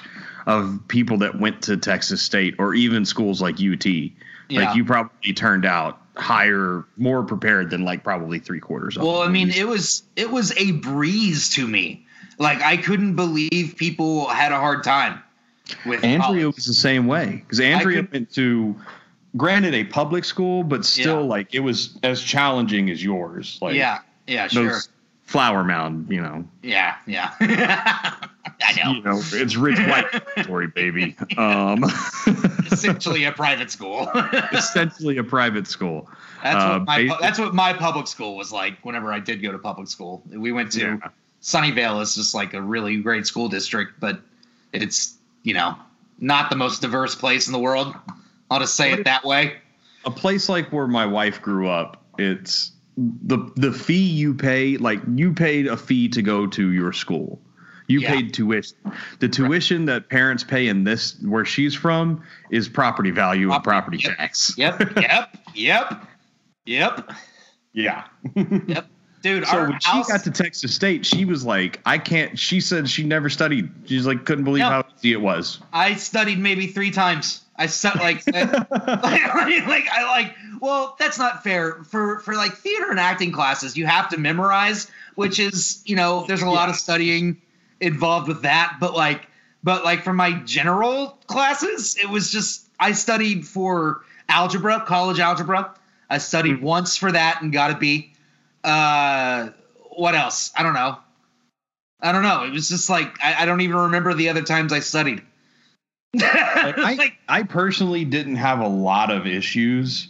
[0.49, 3.85] of people that went to Texas State or even schools like UT.
[3.85, 4.11] Yeah.
[4.49, 8.97] Like you probably turned out higher, more prepared than like probably three quarters.
[8.97, 9.21] of Well.
[9.21, 12.05] I mean, it was it was a breeze to me.
[12.39, 15.21] Like I couldn't believe people had a hard time
[15.85, 16.55] with Andrea college.
[16.55, 18.75] was the same way because Andrea went to,
[19.39, 21.35] Granted, a public school, but still, Yeah.
[21.35, 23.57] like it was as challenging as yours.
[23.61, 24.79] Like, yeah, yeah, sure.
[25.23, 26.07] Flower Mound.
[26.11, 27.31] You know, Yeah, yeah.
[27.39, 28.91] I know.
[28.91, 30.05] you know, it's rich white
[30.43, 31.15] story, baby.
[31.37, 31.83] Um,
[32.71, 34.09] Essentially a private school.
[34.51, 36.09] essentially a private school.
[36.43, 38.77] that's Uh, what my pu- that's what my public school was like.
[38.83, 40.97] Whenever I did go to public school, we went to Yeah.
[41.41, 42.01] Sunnyvale.
[42.01, 44.19] is just like a really great school district, but
[44.73, 45.75] it's you know
[46.19, 47.95] not the most diverse place in the world.
[48.49, 49.57] I'll just say it that way.
[50.05, 54.99] a place like where my wife grew up, it's the the fee you pay, like
[55.15, 57.41] you paid a fee to go to your school.
[57.87, 58.13] You Yeah.
[58.15, 58.77] paid tuition.
[59.19, 62.21] The tuition that parents pay in this where she's from
[62.51, 64.17] is property value of Property, property yep.
[64.17, 64.53] tax.
[64.57, 66.07] Yep, yep, yep,
[66.65, 67.11] yep,
[67.73, 68.03] yeah.
[68.35, 68.87] yep.
[69.21, 72.61] Dude, So our when she got to Texas State, she was like, I can't she
[72.61, 73.69] said she never studied.
[73.85, 74.69] She's like couldn't believe No.
[74.69, 75.59] how easy it was.
[75.73, 77.41] I studied maybe three times.
[77.57, 80.35] I said like, like, like I like.
[80.61, 83.75] Well, that's not fair for for like theater and acting classes.
[83.75, 87.41] You have to memorize, which is you know there's a lot of studying
[87.81, 88.77] involved with that.
[88.79, 89.27] But like,
[89.63, 95.75] but like for my general classes, it was just I studied for algebra, college algebra.
[96.09, 96.61] I studied mm.
[96.61, 98.13] once for that and got a B.
[98.63, 99.49] Uh,
[99.91, 100.51] what else?
[100.55, 100.97] I don't know.
[102.01, 102.43] I don't know.
[102.43, 105.21] It was just like I, I don't even remember the other times I studied.
[106.19, 110.07] I, like I personally didn't have a lot of issues.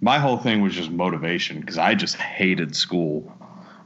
[0.00, 3.32] My whole thing was just motivation because I just hated school.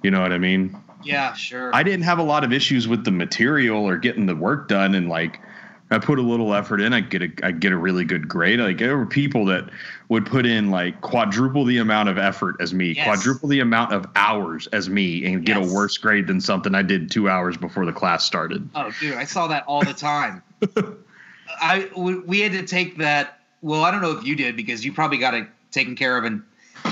[0.02, 0.76] You know what I mean?
[1.04, 1.74] yeah, sure.
[1.74, 4.94] I didn't have a lot of issues with the material or getting the work done,
[4.94, 5.40] and like
[5.90, 8.58] I put a little effort in, I get a I get a really good grade.
[8.58, 9.68] Like there were people that
[10.08, 13.04] would put in like quadruple the amount of effort as me, Yes.
[13.04, 15.70] quadruple the amount of hours as me, and get Yes.
[15.70, 18.68] a worse grade than something I did two hours before the class started.
[18.74, 20.42] oh, dude, I saw that all the time.
[21.60, 23.38] I we, we had to take that.
[23.60, 26.24] Well, I don't know if you did because you probably got it taken care of
[26.24, 26.42] in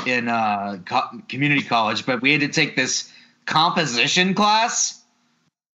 [0.06, 3.10] in uh, co- community college, but we had to take this
[3.46, 5.02] composition class.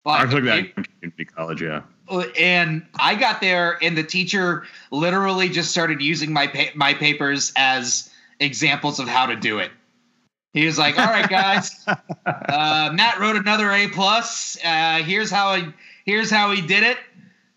[0.06, 1.82] I took that it- in community college, yeah.
[2.10, 7.52] And I got there, and the teacher literally just started using my pa- my papers
[7.56, 9.72] as examples of how to do it.
[10.54, 11.72] He was like, "All right, guys,
[12.26, 14.58] uh, Matt wrote another A plus.
[14.64, 15.66] Uh, here's how he
[16.06, 16.98] here's how he did it.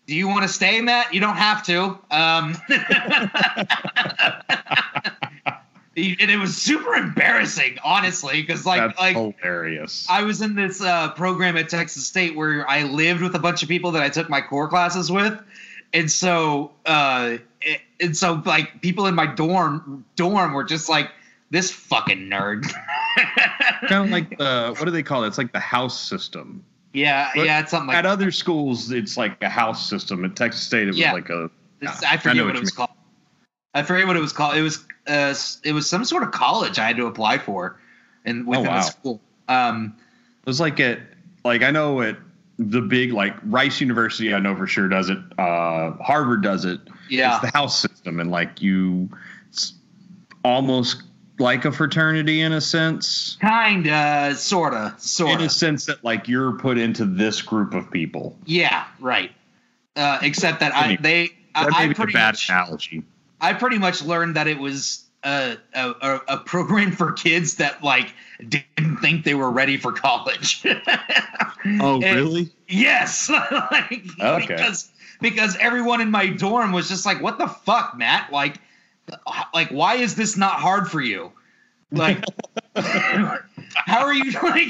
[0.07, 1.13] Do you want to stay, Matt?
[1.13, 2.57] You don't have to." Um,
[5.97, 10.07] and it was super embarrassing, honestly, because like That's like hilarious.
[10.09, 13.63] I was in this uh, program at Texas State where I lived with a bunch
[13.63, 15.37] of people that I took my core classes with,
[15.93, 21.11] and so uh, it- and so like people in my dorm dorm were just like
[21.49, 22.63] this fucking nerd.
[23.87, 25.27] kind of like the what do they call it?
[25.27, 26.63] It's like the house system.
[26.93, 30.25] Yeah, But yeah, it's something like At other schools, it's like a house system.
[30.25, 31.13] At Texas State, it was Yeah.
[31.13, 31.45] like a.
[31.81, 32.75] It's- Yeah, I I forget know what, what it was mean.
[32.87, 32.89] called.
[33.79, 34.55] I forget what it was called.
[34.57, 37.79] It was uh, it was some sort of college I had to apply for,
[38.25, 38.75] and within Oh, wow.
[38.77, 39.21] the school.
[39.47, 39.95] Um,
[40.43, 40.99] It was like at
[41.43, 42.17] like I know at
[42.57, 44.33] the big like Rice University.
[44.33, 45.17] I know for sure does it.
[45.37, 46.81] Uh, Harvard does it.
[47.09, 49.09] yeah, It's the house system, and like you,
[49.49, 49.73] it's
[50.43, 51.03] almost
[51.39, 53.37] like a fraternity in a sense.
[53.39, 55.33] kinda, sorta, sorta.
[55.35, 58.37] In a sense that like you're put into this group of people.
[58.45, 59.31] Yeah, right.
[59.95, 63.03] Uh, except that I Anyway, they I, That may I be a bad much analogy.
[63.41, 68.13] I pretty much learned that it was a, a a- program for kids that like
[68.47, 70.63] didn't think they were ready for college.
[71.81, 72.49] Oh, And- really?
[72.69, 73.29] Yes,
[73.71, 74.45] like, Okay.
[74.47, 78.31] because because everyone in my dorm was just like, "What the fuck, Matt?
[78.31, 78.61] Like,
[79.53, 81.33] like why is this not hard for you?
[81.91, 82.23] Like,
[82.75, 84.69] how are you like?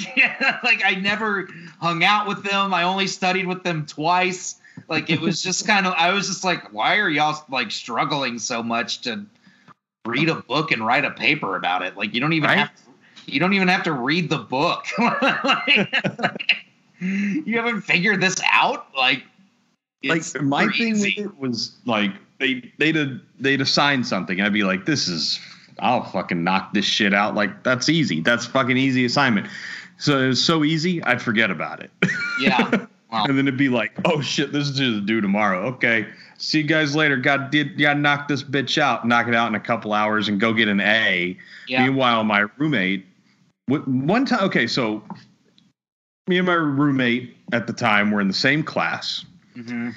[0.63, 1.47] like I never
[1.79, 2.73] hung out with them.
[2.73, 4.55] I only studied with them twice.
[4.87, 5.93] Like it was just kind of.
[5.97, 9.25] I was just like, why are y'all like struggling so much to
[10.05, 11.97] read a book and write a paper about it?
[11.97, 12.57] Like you don't even Right?
[12.59, 12.71] have.
[13.25, 14.85] You don't even have to read the book.
[15.43, 16.65] Like,
[17.01, 19.23] you haven't figured this out like
[20.03, 21.15] like my thing easy.
[21.17, 24.39] with it was like they they'd they'd assign something.
[24.39, 25.39] and I'd be like, this is
[25.79, 27.35] I'll fucking knock this shit out.
[27.35, 28.19] Like that's easy.
[28.21, 29.47] That's fucking easy assignment.
[29.97, 31.91] So it was so easy, I'd forget about it.
[32.41, 35.65] yeah well, and then it'd be like, oh shit, this is just due tomorrow.
[35.67, 36.07] Okay,
[36.37, 37.17] see you guys later.
[37.17, 40.39] God did gotta knock this bitch out, knock it out in a couple hours, and
[40.39, 41.37] go get an A.
[41.67, 43.05] yeah Meanwhile, my roommate,
[43.67, 45.03] one time, okay, so
[46.27, 49.25] me and my roommate at the time were in the same class.
[49.55, 49.93] Mhm.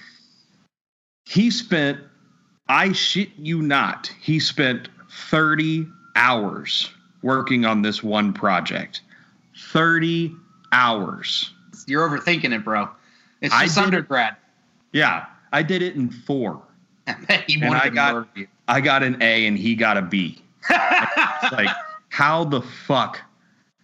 [1.26, 1.98] He spent,
[2.68, 5.86] I shit you not, he spent 30
[6.16, 6.90] hours
[7.22, 9.02] working on this one project.
[9.56, 10.34] 30
[10.72, 11.52] hours.
[11.86, 12.88] you're overthinking it bro
[13.42, 14.36] it's I just it- undergrad
[14.92, 16.62] Yeah, I did it in four.
[17.06, 18.28] And I got-
[18.68, 20.42] I got an A and he got a B.
[21.50, 21.68] Like,
[22.08, 23.20] how the fuck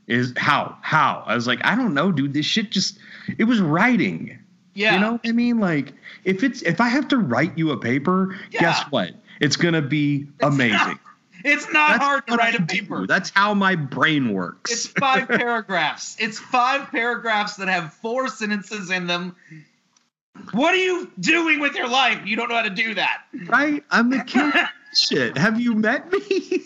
[0.06, 0.76] is how?
[0.80, 1.24] How?
[1.26, 2.32] I was like, I don't know, dude.
[2.32, 2.98] This shit just
[3.36, 4.38] it was writing.
[4.74, 5.59] yeah You know what I mean?
[5.59, 5.92] Like
[6.24, 8.61] if it's if I have to write you a paper, Yeah.
[8.61, 9.11] guess what?
[9.40, 10.98] It's gonna be amazing.
[11.45, 14.72] it's not That's hard to write a paper That's how my brain works.
[14.72, 19.34] it's five paragraphs it's five paragraphs that have four sentences in them
[20.53, 23.82] what are you doing with your life you don't know how to do that Right?
[23.91, 24.43] I'm the king.
[24.49, 24.55] of
[24.95, 25.36] Shit.
[25.36, 26.62] Have you met me?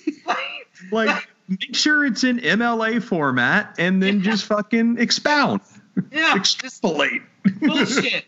[0.93, 5.61] like, make sure it's in MLA format and then just fucking expound.
[6.12, 7.23] yeah Extrapolate.
[7.61, 8.25] bullshit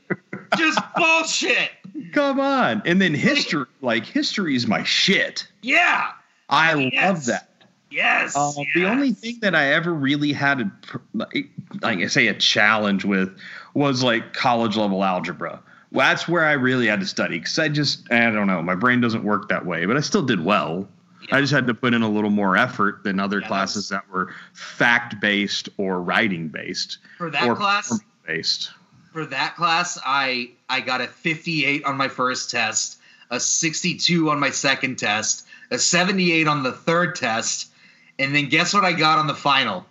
[0.59, 1.71] just bullshit
[2.13, 2.83] Come on.
[2.85, 5.47] And then history, like history is my shit.
[5.63, 6.11] yeah
[6.49, 7.03] I Yes.
[7.05, 7.49] love that.
[7.91, 10.71] yes, Uh, The only thing that I ever really had, a,
[11.15, 13.37] like I say, a challenge with
[13.75, 15.61] was like college level algebra.
[15.93, 18.75] Well, that's where I really had to study because I just, I don't know, my
[18.75, 20.89] brain doesn't work that way, but I still did well.
[21.33, 24.09] I just had to put in a little more effort than other Yeah, classes that
[24.11, 28.71] were fact based or writing based for that class based.
[29.13, 32.99] for that class i i got a 58 on my first test
[33.31, 37.71] a 62 on my second test a 78 on the third test
[38.19, 39.85] and then guess what i got on the final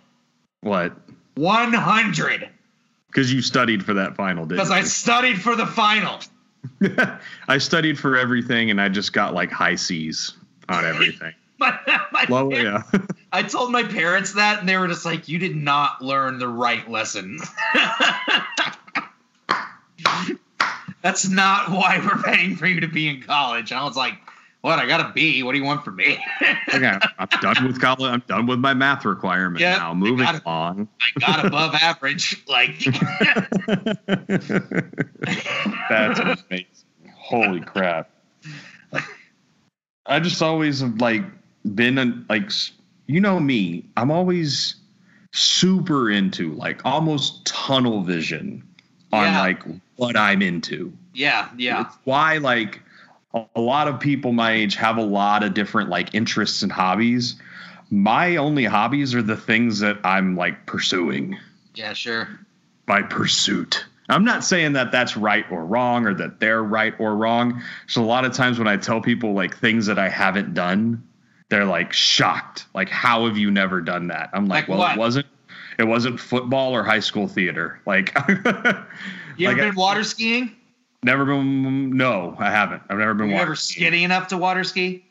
[0.62, 0.92] What?
[1.36, 2.48] 100
[3.08, 6.18] Because you studied for that final, because i studied for the final?
[7.48, 10.32] I studied for everything and I just got like high C's
[10.70, 11.34] on everything.
[11.58, 11.78] my,
[12.12, 13.00] my parents- yeah.
[13.32, 16.48] i told my parents that and they were just like you did not learn the
[16.48, 17.38] right lesson
[21.02, 24.14] that's not why we're paying for you to be in college i was like
[24.64, 26.18] what i got a b what do you want from me
[26.74, 28.10] Okay, I'm done with college.
[28.10, 29.94] I'm done with my math requirement Yeah, now.
[29.94, 30.88] Moving got on.
[31.00, 32.42] I got above average.
[32.48, 32.78] Like,
[35.88, 36.66] That's amazing.
[37.16, 38.10] Holy crap.
[40.06, 41.22] I just always have like
[41.74, 42.50] been a, like
[43.06, 43.84] you know me.
[43.96, 44.74] I'm always
[45.32, 48.62] super into like almost tunnel vision
[49.12, 49.40] on Yeah.
[49.40, 49.62] like
[49.96, 50.92] what I'm into.
[51.14, 52.80] yeah, yeah, It's why like
[53.34, 57.36] a, lot of people my age have a lot of different like interests and hobbies.
[57.90, 61.38] My only hobbies are the things that I'm like pursuing
[61.74, 62.28] yeah, sure.
[62.86, 63.84] by pursuit.
[64.08, 67.62] I'm not saying that that's right or wrong or that they're right or wrong.
[67.86, 71.02] So a lot of times when I tell people like things that I haven't done,
[71.48, 72.66] they're like shocked.
[72.74, 74.30] Like, how have you never done that?
[74.32, 74.96] I'm like, Like well, what?
[74.96, 75.26] it wasn't.
[75.78, 77.80] It wasn't football or high school theater.
[77.84, 80.54] Like, You ever Like, been water skiing?
[81.04, 81.96] Never been.
[81.96, 82.82] No, I haven't.
[82.88, 83.28] I've never been.
[83.28, 83.86] You water ever skiing.
[83.86, 85.04] skinny enough to water ski?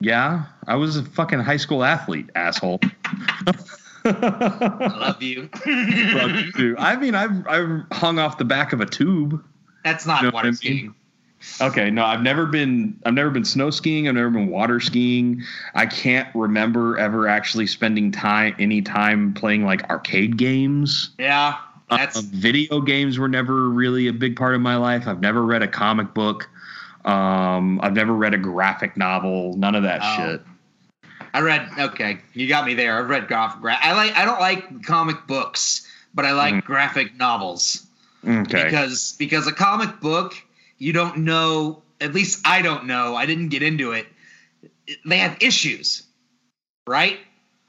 [0.00, 2.80] Yeah, I was a fucking high school athlete, asshole.
[4.04, 5.48] I love you.
[5.66, 6.74] Love you.
[6.78, 9.44] I mean, I've I've hung off the back of a tube.
[9.84, 10.56] That's not You know what water I mean?
[10.56, 10.94] skiing.
[11.60, 15.42] Okay, no, I've never been I've never been snow skiing, I've never been water skiing.
[15.74, 21.10] I can't remember ever actually spending time any time playing like arcade games.
[21.18, 21.56] Yeah,
[21.90, 25.06] that's Uh, video games were never really a big part of my life.
[25.06, 26.48] I've never read a comic book.
[27.04, 30.16] Um, I've never read a graphic novel, none of that Oh.
[30.16, 30.42] shit.
[31.32, 31.68] I read.
[31.78, 32.98] Okay, you got me there.
[32.98, 33.60] I've read graphic.
[33.60, 34.16] Gra- I like.
[34.16, 36.64] I don't like comic books, but I like Mhm.
[36.64, 37.86] graphic novels
[38.26, 38.64] Okay.
[38.64, 40.34] because because a comic book
[40.78, 41.82] you don't know.
[42.00, 43.14] At least I don't know.
[43.14, 44.06] I didn't get into it.
[45.06, 46.02] They have issues,
[46.86, 47.18] right?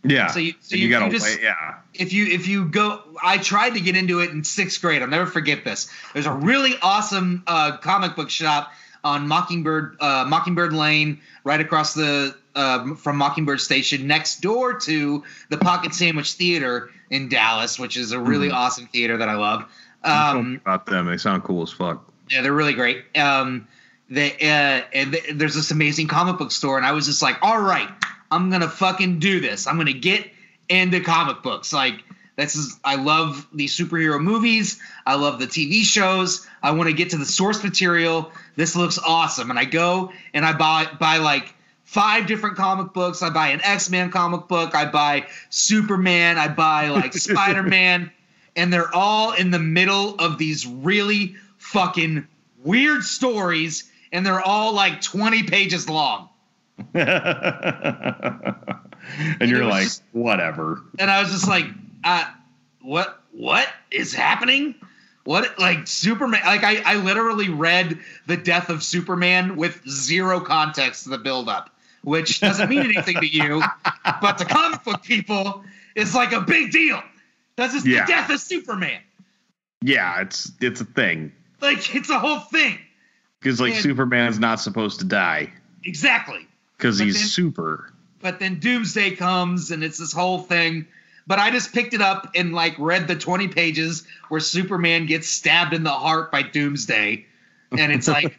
[0.03, 0.27] Yeah.
[0.27, 1.75] So you so you, you gotta you just wait, yeah.
[1.93, 5.07] if you if you go i tried to get into it in sixth grade i'll
[5.07, 8.71] never forget this there's a really awesome uh, comic book shop
[9.03, 15.23] on mockingbird uh, mockingbird lane right across the uh, from mockingbird station next door to
[15.49, 18.53] the pocket sandwich theater in dallas which is a really Mhm.
[18.55, 19.65] awesome theater that i love
[20.03, 21.05] um, about them.
[21.05, 22.03] They sound cool as fuck.
[22.27, 23.05] yeah, they're really great.
[23.15, 23.67] Um,
[24.09, 27.37] they uh, and th- there's this amazing comic book store, and I was just like,
[27.43, 27.87] all right,
[28.31, 29.67] I'm gonna fucking do this.
[29.67, 30.31] I'm gonna get
[30.69, 31.73] into comic books.
[31.73, 32.03] Like
[32.37, 34.79] this is, I love these superhero movies.
[35.05, 36.47] I love the TV shows.
[36.63, 38.31] I want to get to the source material.
[38.55, 41.53] This looks awesome, and I go and I buy buy like
[41.83, 43.21] five different comic books.
[43.21, 44.73] I buy an X Men comic book.
[44.73, 46.37] I buy Superman.
[46.37, 48.09] I buy like Spider Man,
[48.55, 52.25] and they're all in the middle of these really fucking
[52.63, 56.29] weird stories, and they're all like 20 pages long.
[56.93, 58.65] and
[59.41, 60.81] it you're like, just- whatever.
[60.99, 61.65] And I was just like,
[62.03, 62.25] uh,
[62.81, 64.75] what what is happening?
[65.23, 66.41] What like Superman?
[66.45, 71.69] Like I, I literally read the death of Superman with zero context to the buildup,
[72.03, 73.61] which doesn't mean anything to you,
[74.21, 75.63] but to comic book people,
[75.95, 77.01] it's like a big deal.
[77.55, 78.05] That's just Yeah.
[78.05, 79.01] the death of Superman.
[79.83, 82.77] Yeah, it's it's a thing Like it's a whole thing.
[83.39, 85.51] because like And- Superman's not supposed to die
[85.83, 86.47] Exactly.
[86.81, 87.93] Because he's then- super.
[88.21, 90.85] but then Doomsday comes and it's this whole thing.
[91.27, 95.29] But I just picked it up and like read the 20 pages where Superman gets
[95.29, 97.25] stabbed in the heart by Doomsday.
[97.77, 98.37] And it's like,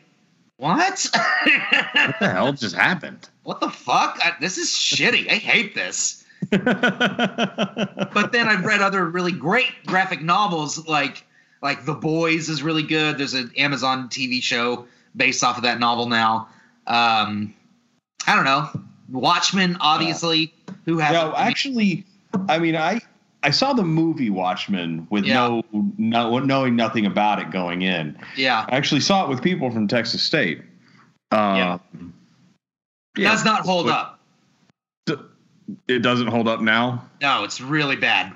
[0.56, 1.06] what?
[1.12, 3.28] What the hell just happened?
[3.44, 4.18] what the fuck?
[4.22, 5.30] I, this is shitty.
[5.30, 6.24] I hate this.
[6.50, 11.24] But then I've read other really great graphic novels like
[11.62, 13.16] like The Boys is really good.
[13.18, 14.86] There's an Amazon TV show
[15.16, 16.48] based off of that novel now.
[16.86, 17.54] Um,
[18.26, 18.68] I don't know.
[19.10, 20.54] Watchmen, obviously.
[20.84, 22.04] Who has No, actually,
[22.48, 23.00] I mean, I
[23.42, 25.34] I saw the movie Watchmen with Yeah.
[25.34, 25.62] no,
[25.98, 28.16] no knowing nothing about it going in.
[28.36, 28.64] Yeah.
[28.68, 30.62] I actually saw it with people from Texas State.
[31.30, 31.78] Uh,
[33.16, 33.28] Yeah.
[33.28, 34.18] Does not hold but up.
[35.88, 37.04] It doesn't hold up now.
[37.20, 38.32] No, it's really bad.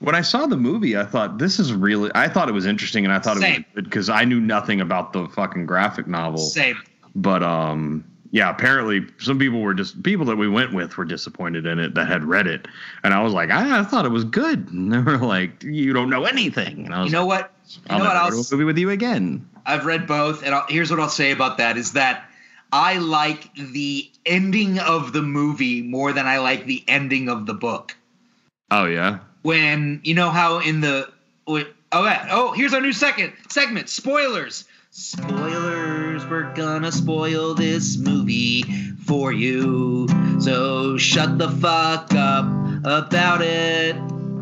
[0.00, 2.10] When I saw the movie, I thought this is really.
[2.14, 4.80] I thought it was interesting, and I thought it was good because I knew nothing
[4.80, 6.38] about the fucking graphic novel.
[6.38, 6.78] Same.
[7.14, 11.66] But um, yeah, apparently some people were just people that we went with were disappointed
[11.66, 12.68] in it that had read it,
[13.02, 14.68] and I was like, I, I thought it was good.
[14.72, 16.86] And they were like, you don't know anything.
[16.86, 17.52] And I You was know like, what?
[17.68, 18.48] You I'll know what never go else?
[18.48, 19.48] to movie with you again.
[19.66, 22.24] I've read both, and I'll, here's what I'll say about that: is that
[22.72, 27.54] I like the ending of the movie more than I like the ending of the
[27.54, 27.96] book.
[28.70, 29.18] Oh yeah.
[29.42, 31.10] When you know how in the
[31.48, 34.64] oh oh here's our new second segment: spoilers.
[34.92, 35.79] Spoilers,
[36.30, 38.62] we're gonna spoil this movie
[39.04, 40.06] for you.
[40.40, 42.44] So shut the fuck up
[42.84, 43.96] about it.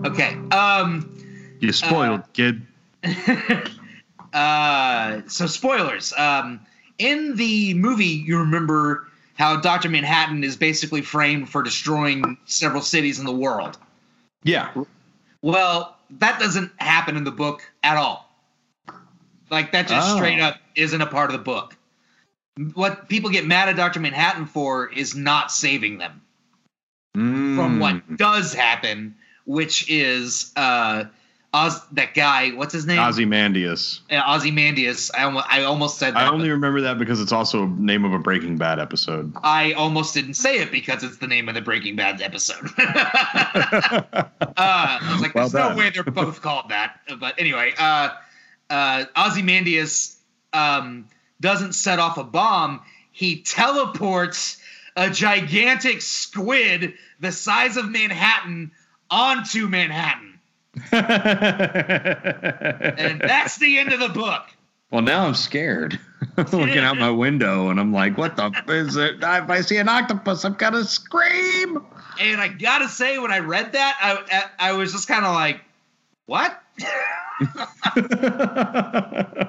[0.05, 0.37] Okay.
[0.53, 1.15] Um.
[1.61, 2.63] You spoiled, kid.
[4.33, 6.13] uh, so spoilers.
[6.17, 6.61] Um,
[6.99, 13.19] in the movie, you remember how Doctor Manhattan is basically framed for destroying several cities
[13.19, 13.79] in the world.
[14.45, 14.71] Yeah.
[15.43, 18.31] Well, that doesn't happen in the book at all.
[19.51, 20.17] Like that just Oh.
[20.17, 21.75] straight up isn't a part of the book.
[22.75, 26.23] What people get mad at Doctor Manhattan for is not saving them
[27.15, 28.17] from what Mm.
[28.17, 31.05] does happen, which is uh,
[31.55, 32.51] Oz, that guy.
[32.51, 32.99] What's his name?
[32.99, 34.01] Ozymandias.
[34.11, 35.11] uh, Ozymandias.
[35.17, 36.25] I almost, I almost said that.
[36.25, 39.33] I only remember that because it's also a name of a Breaking Bad episode.
[39.43, 42.69] I almost didn't say it because it's the name of the Breaking Bad episode.
[42.79, 44.25] uh,
[44.57, 47.01] I was like, Well there's no way they're both called that.
[47.19, 48.11] But anyway, uh,
[48.69, 50.19] uh, Ozymandias
[50.53, 51.07] um,
[51.41, 52.81] doesn't set off a bomb.
[53.13, 54.59] He teleports
[54.97, 58.71] a gigantic squid the size of Manhattan
[59.11, 60.39] onto Manhattan.
[62.99, 64.45] And that's the end of the book.
[64.91, 65.99] well, now I'm scared.
[66.37, 69.17] looking out my window, and I'm like, "What the f- is it?
[69.17, 71.85] If I see an octopus, I'm gonna scream."
[72.21, 75.35] And I gotta say, when I read that, I I, I was just kind of
[75.35, 75.61] like,
[76.27, 76.61] "What?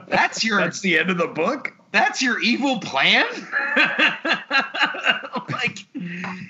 [0.07, 1.73] That's your That's the end of the book.
[1.91, 3.25] That's your evil plan?"
[5.49, 5.85] like,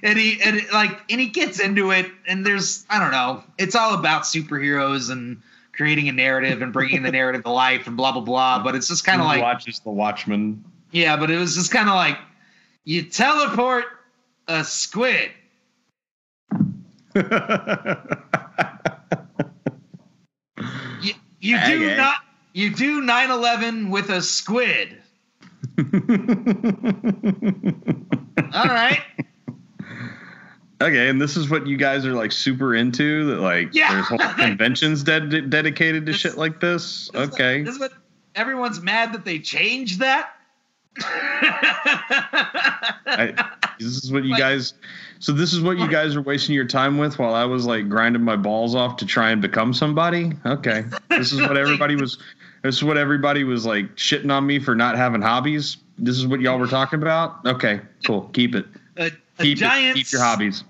[0.04, 3.44] and he and it, like and he gets into it, and there's I don't know,
[3.58, 5.42] it's all about superheroes and
[5.74, 8.64] creating a narrative and bringing the narrative to life and blah blah blah.
[8.64, 10.64] But it's just kind of like watches The Watchmen.
[10.92, 12.18] Yeah, but it was just kind of like
[12.86, 13.86] you teleport
[14.48, 15.32] a squid.
[21.02, 22.16] You, you do not
[22.54, 25.02] you do 9/11 with a squid.
[28.54, 29.00] All right.
[30.82, 33.26] Okay, and this is what you guys are like super into.
[33.28, 33.94] That like Yeah.
[33.94, 37.10] there's whole conventions ded- dedicated to This- shit like this.
[37.14, 37.92] This is- Okay, This is what
[38.36, 40.30] everyone's mad that they changed that.
[43.06, 43.34] I,
[43.80, 44.74] this is what you Like- guys.
[45.20, 47.90] So this is what you guys are wasting your time with while I was like
[47.90, 50.32] grinding my balls off to try and become somebody.
[50.46, 52.18] Okay, this is what everybody was.
[52.64, 55.78] This is what everybody was like shitting on me for not having hobbies.
[55.98, 57.46] This is what y'all were talking about.
[57.46, 58.30] Okay, cool.
[58.34, 58.66] Keep it.
[58.98, 59.12] a, a
[59.44, 59.96] Keep giant.
[59.98, 60.64] Keep your hobbies.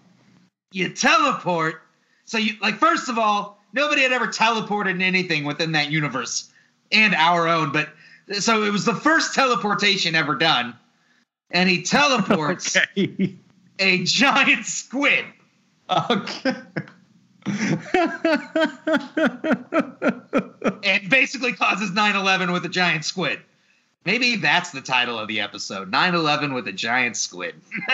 [0.72, 1.82] you teleport.
[2.26, 6.52] So you like first of all, nobody had ever teleported anything within that universe
[6.92, 7.90] and our own, but
[8.40, 10.76] so it was the first teleportation ever done.
[11.52, 13.36] And he teleports Okay.
[13.80, 15.26] a giant squid.
[16.12, 16.54] Okay.
[20.84, 23.40] And basically causes 9/11 with a giant squid.
[24.06, 25.92] Maybe that's the title of the episode.
[25.92, 27.56] 9/11 with a giant squid.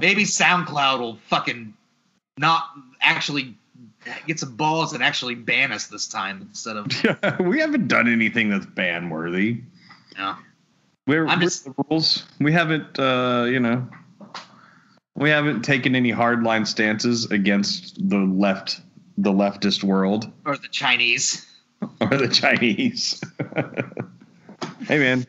[0.00, 1.74] Maybe SoundCloud will fucking
[2.36, 2.64] not
[3.00, 3.56] actually
[4.26, 6.86] get some balls and actually ban us this time instead of
[7.46, 9.62] we haven't done anything that's ban worthy.
[10.18, 10.36] no.
[11.06, 12.24] We're, I'm we're just- the rules.
[12.40, 13.86] We haven't, uh, you know,
[15.14, 18.80] we haven't taken any hardline stances against the left,
[19.16, 21.46] the leftist world or the Chinese.
[22.00, 23.22] or the Chinese.
[24.86, 25.26] hey, man,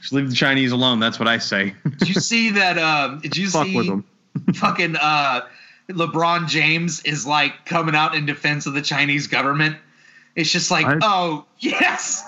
[0.00, 1.00] just leave the Chinese alone.
[1.00, 1.74] That's what I say.
[1.98, 2.78] Did you see that?
[2.78, 4.04] Um, did you Fuck see with them.
[4.54, 5.42] fucking uh,
[5.88, 9.76] LeBron James is like coming out in defense of the Chinese government?
[10.36, 10.98] It's just like, What?
[11.02, 12.24] oh yes,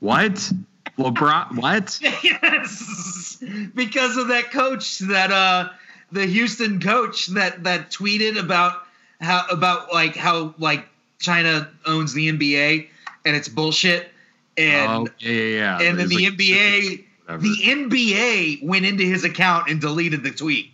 [0.00, 0.50] What?
[0.98, 1.56] LeBron?
[1.56, 1.98] What?
[2.22, 3.42] yes,
[3.74, 5.68] because of that coach that uh,
[6.12, 8.82] the Houston coach that that tweeted about
[9.20, 10.86] how about like how like
[11.18, 12.88] China owns the NBA
[13.24, 14.08] and it's bullshit.
[14.56, 15.80] And oh, yeah, yeah, yeah.
[15.88, 17.42] and then the like- NBA whatever.
[17.42, 20.70] the NBA went into his account and deleted the tweet,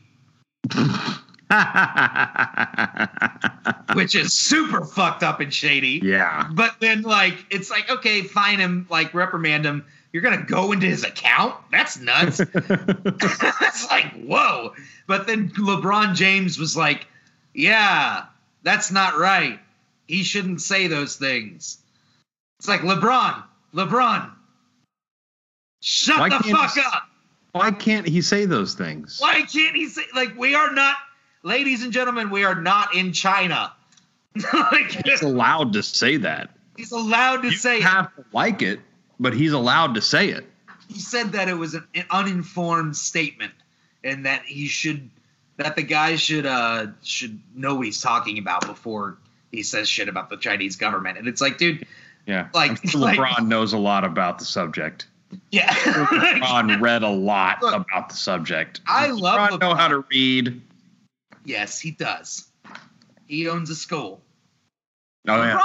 [3.94, 6.00] which is super fucked up and shady.
[6.02, 6.48] yeah.
[6.52, 9.84] But then, like, it's like, okay, fine him, like, reprimand him.
[10.12, 11.54] You're gonna go into his account?
[11.70, 12.38] That's nuts.
[12.54, 14.72] That's like, whoa.
[15.06, 17.06] But then LeBron James was like,
[17.54, 18.24] yeah,
[18.62, 19.58] that's not right.
[20.06, 21.78] He shouldn't say those things.
[22.58, 23.42] It's like, LeBron,
[23.74, 24.30] LeBron,
[25.82, 27.02] shut Why the fuck he- up.
[27.52, 29.18] Why can't he say those things?
[29.20, 30.96] Why can't he say like we are not
[31.42, 33.72] ladies and gentlemen, we are not in China.
[34.52, 36.50] like He's allowed to say that.
[36.76, 38.80] he's allowed to you say have to like it,
[39.20, 40.46] But he's allowed to say it.
[40.88, 43.52] he said that it was an, an uninformed statement
[44.04, 45.10] and that he should
[45.56, 49.18] that the guy should uh should know what he's talking about before
[49.50, 51.18] he says shit about the Chinese government.
[51.18, 51.86] And it's like, dude,
[52.26, 52.48] yeah.
[52.54, 55.06] Like- sure like- LeBron knows a lot about the subject.
[55.50, 55.72] yeah.
[55.74, 58.80] LeBron read a lot Look, about the subject.
[58.86, 60.60] I Does love LeBron know how to read.
[61.44, 62.46] yes, he does.
[63.26, 64.22] He owns a school.
[65.26, 65.60] Oh yeah.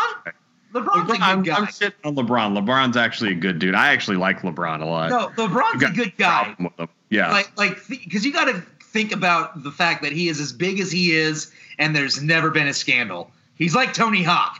[0.74, 1.58] LeBron, LeBron's a I'm, good guy.
[1.58, 2.58] I'm sitting on LeBron.
[2.58, 3.76] LeBron's actually a good dude.
[3.76, 5.10] I actually like LeBron a lot.
[5.10, 6.44] no, LeBron's a good guy.
[6.46, 6.90] problem with him.
[7.10, 7.32] Yeah.
[7.32, 10.80] like like because you got to think about the fact that he is as big
[10.80, 14.60] as he is and there's never been a scandal he's like tony hawk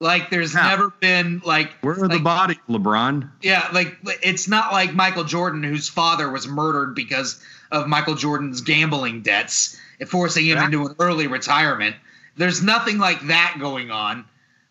[0.00, 0.68] like there's Yeah.
[0.68, 3.28] never been like Where are the like, bodies, LeBron?
[3.42, 7.40] yeah like it's not like michael jordan whose father was murdered because
[7.72, 9.76] of michael jordan's gambling debts
[10.06, 10.64] forcing him Yeah.
[10.66, 11.96] into an early retirement
[12.36, 14.24] there's nothing like that going on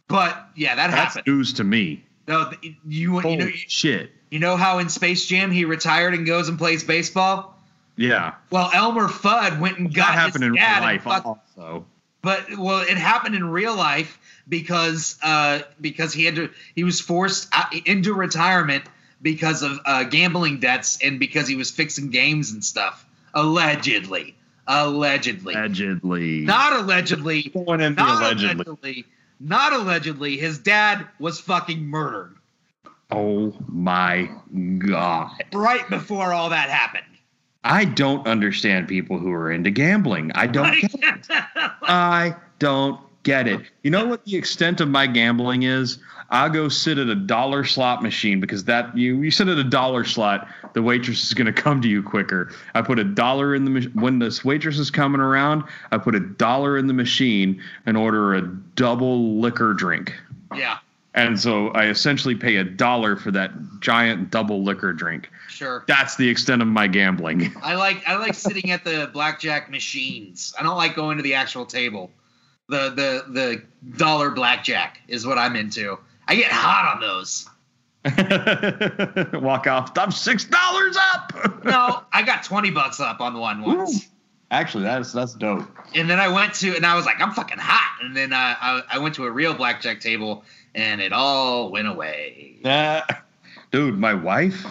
[0.08, 2.04] but yeah that That's happened news to me.
[2.28, 4.12] no th- you, you Holy know shit.
[4.30, 7.58] you know how in space jam he retired and goes and plays baseball
[7.98, 8.34] Yeah.
[8.52, 11.26] Well, Elmer Fudd went and got That happened his in real dad and life fuck-
[11.26, 11.86] also.
[12.22, 17.00] but well, it happened in real life because uh, because he had to he was
[17.02, 18.84] forced out, into retirement
[19.22, 23.06] because of uh, gambling debts and because he was fixing games and stuff.
[23.34, 24.36] Allegedly,
[24.68, 26.42] allegedly, Allegedly.
[26.42, 28.66] not allegedly, in not allegedly.
[28.66, 29.06] allegedly,
[29.40, 30.38] not allegedly.
[30.38, 32.36] His dad was fucking murdered.
[33.12, 34.30] Oh my
[34.80, 35.32] god!
[35.54, 37.04] Right before all that happened.
[37.64, 40.32] I don't understand people who are into gambling.
[40.34, 40.66] I don't.
[40.82, 41.42] Like- Get it.
[41.84, 43.60] I don't get it.
[43.84, 46.00] You know what the extent of my gambling is?
[46.30, 49.64] I'll go sit at a dollar slot machine because that you you sit at a
[49.64, 52.52] dollar slot, the waitress is going to come to you quicker.
[52.74, 55.64] I put a dollar in the when this waitress is coming around.
[55.92, 60.14] I put a dollar in the machine and order a double liquor drink.
[60.56, 60.78] yeah,
[61.14, 63.52] And so I essentially pay a dollar for that
[63.82, 65.30] giant double liquor drink.
[65.50, 65.84] sure.
[65.88, 67.54] That's the extent of my gambling.
[67.62, 70.56] I like I like sitting at the blackjack machines.
[70.60, 72.10] I don't like going to the actual table.
[72.68, 73.62] The the the
[73.98, 75.98] dollar blackjack is what I'm into.
[76.28, 77.48] I get hot on those.
[79.34, 79.98] Walk off.
[79.98, 81.32] I'm six dollars up.
[81.66, 84.08] No, I got twenty bucks up on one once.
[84.52, 85.68] Actually, that's that's dope.
[85.96, 88.04] And then I went to, and I was like, I'm fucking hot.
[88.04, 90.44] And then uh, I, I went to a real blackjack table,
[90.76, 92.58] and it all went away.
[92.64, 93.02] Uh,
[93.72, 94.64] dude, my wife,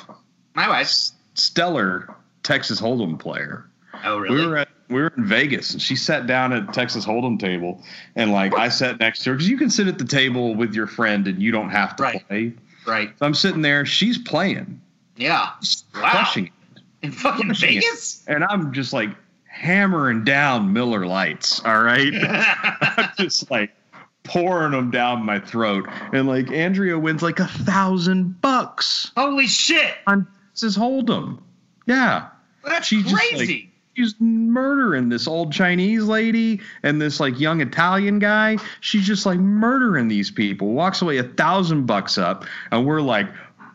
[0.54, 1.10] My wife.
[1.34, 2.14] stellar
[2.44, 3.66] Texas Hold'em player.
[4.04, 4.36] Oh, really?
[4.36, 7.82] We were at we were in Vegas, and she sat down at Texas Hold'em table,
[8.16, 10.74] and like I sat next to her because you can sit at the table with
[10.74, 12.26] your friend and you don't have to Right.
[12.28, 12.52] play.
[12.86, 13.10] right.
[13.18, 14.80] So I'm sitting there, she's playing,
[15.16, 15.50] Yeah.
[15.94, 16.00] Wow.
[16.10, 16.52] crushing it,
[17.02, 17.82] In fucking Crushing it.
[17.82, 18.24] Vegas?
[18.26, 19.10] and I'm just like
[19.46, 21.60] hammering down Miller Lites.
[21.64, 22.12] All right.
[22.80, 23.70] I'm just like
[24.24, 25.86] pouring them down my throat.
[26.12, 29.94] And like Andrea wins like a thousand bucks Holy shit.
[30.06, 31.38] on Texas Hold'em.
[31.86, 32.28] Yeah.
[32.64, 33.70] That's She just, crazy.
[33.96, 38.58] She's murdering this old Chinese lady and this like young Italian guy.
[38.80, 40.68] She's just like murdering these people.
[40.72, 43.28] Walks away a thousand bucks up, and we're like,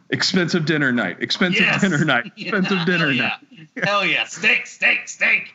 [0.09, 1.81] expensive dinner night, expensive Yes.
[1.81, 3.67] dinner night, Yeah, expensive dinner hell night.
[3.75, 3.85] yeah.
[3.85, 4.25] Hell yeah.
[4.25, 5.53] Steak, steak, steak.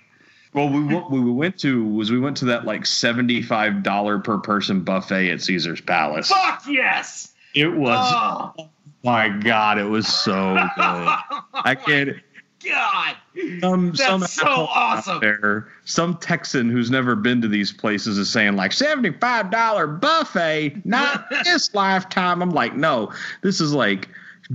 [0.55, 4.19] Well, we what we went to was we went to that like seventy five dollar
[4.21, 6.29] per person buffet at Caesar's Palace.
[6.29, 7.35] Fuck yes.
[7.55, 8.71] It was Oh,
[9.03, 10.61] my god, it was so good.
[11.55, 12.17] I can't.
[12.65, 13.17] God.
[13.61, 15.21] Some That's some so awesome.
[15.21, 19.87] There, some Texan who's never been to these places is saying like seventy five dollar
[19.87, 22.43] buffet, not this lifetime.
[22.43, 23.13] I'm like, no,
[23.43, 24.09] this is like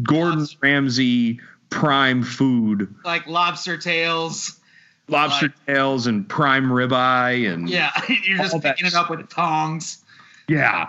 [0.04, 0.58] Gordon Lobster.
[0.62, 4.60] Ramsay prime food, Like lobster tails.
[5.08, 7.92] lobster Like- tails and prime ribeye and Yeah.
[8.24, 10.04] You're just picking it up with tongs.
[10.48, 10.88] yeah.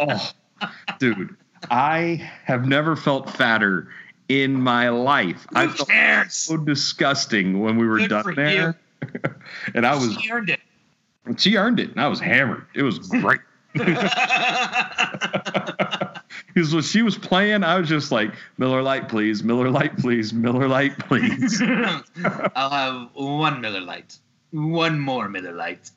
[0.00, 0.30] Oh,
[0.98, 1.36] dude,
[1.70, 3.88] I have never felt fatter
[4.28, 5.46] in my life.
[5.54, 6.34] I Who felt cares?
[6.34, 8.78] so disgusting when we were Good done there.
[9.74, 10.60] and I was She earned it.
[11.38, 12.66] she earned it and I was hammered.
[12.74, 13.40] It was great.
[16.54, 20.34] Because when she was playing, I was just like, Miller Lite, please, Miller Lite, please,
[20.34, 21.62] Miller Lite, please.
[22.54, 24.18] I'll have one Miller Lite.
[24.50, 25.90] One more Miller Lite.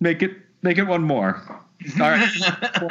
[0.00, 0.32] make it
[0.62, 1.40] make it one more.
[2.00, 2.28] All right,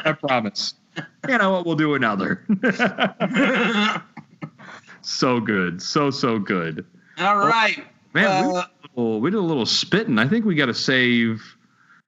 [0.06, 0.74] I promise.
[1.28, 1.66] You know what?
[1.66, 2.46] We'll do another.
[5.02, 6.86] so good, so so good.
[7.20, 7.86] All right.
[8.14, 10.20] Man, we, Uh, did a little, we did a little spitting.
[10.20, 11.42] I think we got to save.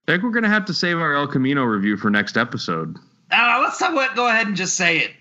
[0.07, 2.97] I think we're gonna have to save our El Camino review for next episode.
[3.31, 5.11] uh, let's talk about, go ahead and just say it.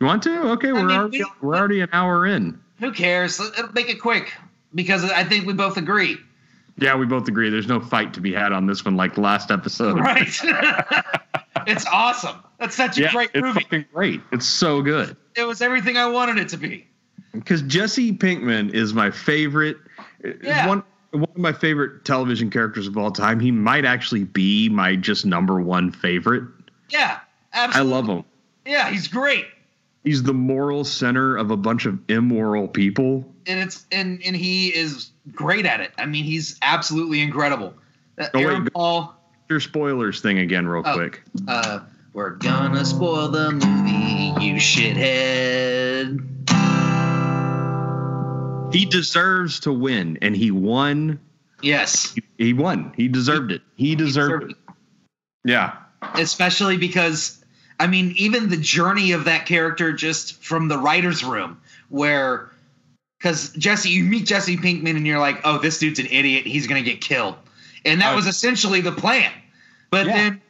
[0.00, 0.50] You want to?
[0.52, 2.58] Okay, we're mean, already we- we're already an hour in.
[2.80, 3.38] Who cares?
[3.40, 4.32] It'll make it quick
[4.74, 6.16] because I think we both agree.
[6.78, 7.50] Yeah, we both agree.
[7.50, 9.98] There's no fight to be had on this one, like last episode.
[9.98, 10.28] Right.
[11.66, 12.36] it's awesome.
[12.58, 13.60] That's such a Yeah, great it's movie.
[13.60, 14.20] fucking great.
[14.32, 15.16] It's so good.
[15.36, 16.86] It was everything I wanted it to be.
[17.32, 19.76] because Jesse Pinkman is my favorite.
[20.42, 20.66] Yeah.
[20.66, 20.82] One
[21.12, 23.40] one of my favorite television characters of all time.
[23.40, 26.44] He might actually be my just number one favorite.
[26.90, 27.20] Yeah.
[27.54, 27.92] absolutely.
[27.92, 28.24] I love him.
[28.66, 29.46] Yeah, he's great.
[30.04, 33.24] He's the moral center of a bunch of immoral people.
[33.46, 35.92] And it's and and he is great at it.
[35.98, 37.72] I mean, he's absolutely incredible.
[38.18, 39.14] Uh, Oh, wait, Aaron go- Paul,
[39.48, 40.94] Your spoilers thing again, real Oh.
[40.94, 41.22] quick.
[41.46, 41.80] uh,
[42.18, 46.18] we're gonna spoil the movie, you shithead.
[48.74, 51.20] He deserves to win, and he won.
[51.62, 52.16] Yes.
[52.36, 52.92] He won.
[52.96, 53.62] He deserved it.
[53.76, 54.56] He deserved it.
[55.44, 55.76] Yeah.
[56.14, 57.44] especially because
[57.78, 62.50] I mean, even the journey of that character just from the writers' room, where
[63.20, 66.46] because Jesse, you meet Jesse Pinkman and you're like, oh, this dude's an idiot.
[66.48, 67.36] He's gonna get killed,
[67.84, 68.16] and that Oh.
[68.16, 69.30] was essentially the plan.
[69.90, 70.16] But Yeah.
[70.16, 70.40] then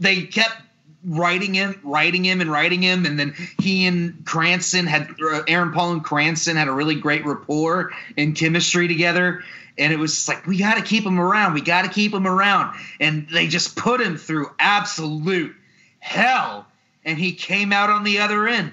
[0.00, 0.56] they kept
[1.04, 5.72] writing him, writing him, and writing him, and then he and Cranston had uh, Aaron
[5.72, 9.42] Paul and Cranston had a really great rapport and chemistry together.
[9.78, 11.54] And it was just like we got to keep him around.
[11.54, 12.76] We got to keep him around.
[13.00, 15.54] And they just put him through absolute
[15.98, 16.66] hell,
[17.04, 18.72] and he came out on the other end.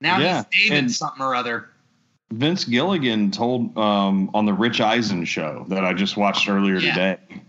[0.00, 1.68] Now Yeah, he's David and- something or other.
[2.32, 6.94] Vince Gilligan told um, on the Rich Eisen show that I just watched earlier Yeah.
[6.94, 7.42] today.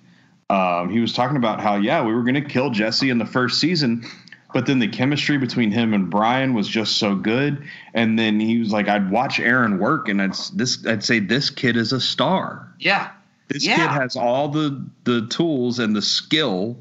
[0.54, 3.26] Um, he was talking about how yeah we were going to kill Jesse in the
[3.26, 4.06] first season,
[4.54, 7.68] but then the chemistry between him and Brian was just so good.
[7.94, 11.50] And then he was like, I'd watch Aaron work, and I'd this I'd say this
[11.50, 12.72] kid is a star.
[12.80, 13.10] Yeah.
[13.48, 13.76] This Yeah.
[13.76, 16.78] kid has all the the tools and the skill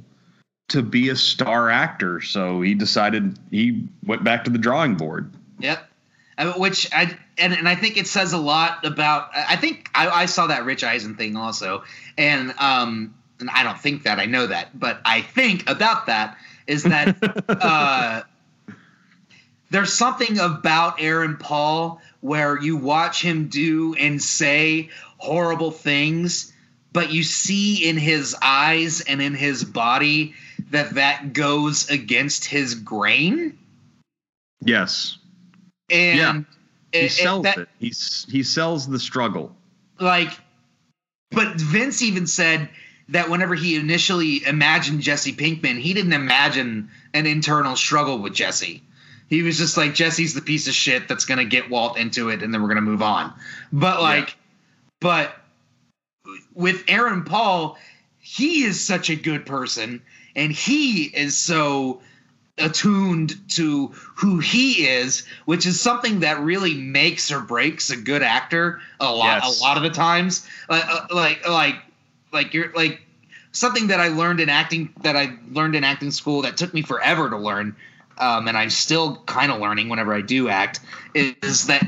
[0.68, 2.20] to be a star actor.
[2.20, 5.33] So he decided he went back to the drawing board.
[5.61, 5.89] Yep.
[6.57, 9.31] Which I and, and I think it says a lot about.
[9.35, 11.85] I think I, I saw that Rich Eisen thing also,
[12.18, 16.38] and um, and I don't think that I know that, but I think about that
[16.66, 17.16] is that
[17.49, 18.22] uh,
[19.70, 26.53] there's something about Aaron Paul where you watch him do and say horrible things,
[26.93, 30.34] but you see in his eyes and in his body
[30.70, 33.59] that that goes against his grain.
[34.64, 35.18] Yes,
[35.90, 36.32] And Yeah.
[36.93, 37.68] he it- it- sells that- it.
[37.80, 39.55] He's he sells the struggle.
[39.99, 40.30] like
[41.32, 42.68] but Vince even said
[43.13, 48.83] that whenever he initially imagined Jesse Pinkman, he didn't imagine an internal struggle with Jesse.
[49.29, 52.43] He was just like Jesse's the piece of shit that's gonna get Walt into it,
[52.43, 53.33] and then we're gonna move on.
[53.73, 54.37] But like,
[55.01, 55.35] but
[56.55, 57.79] with Aaron Paul,
[58.19, 60.03] he is such a good person,
[60.37, 62.01] and he is so
[62.59, 68.23] attuned to who he is, which is something that really makes or breaks a good
[68.23, 69.59] actor a lot Yes.
[69.59, 70.47] a lot of the times.
[70.69, 71.77] Like uh, like like
[72.33, 73.03] like you're like
[73.53, 76.83] something that I learned in acting that I learned in acting school that took me
[76.83, 77.76] forever to learn.
[78.18, 80.80] Um, and I'm still kind of learning whenever I do act
[81.14, 81.87] is that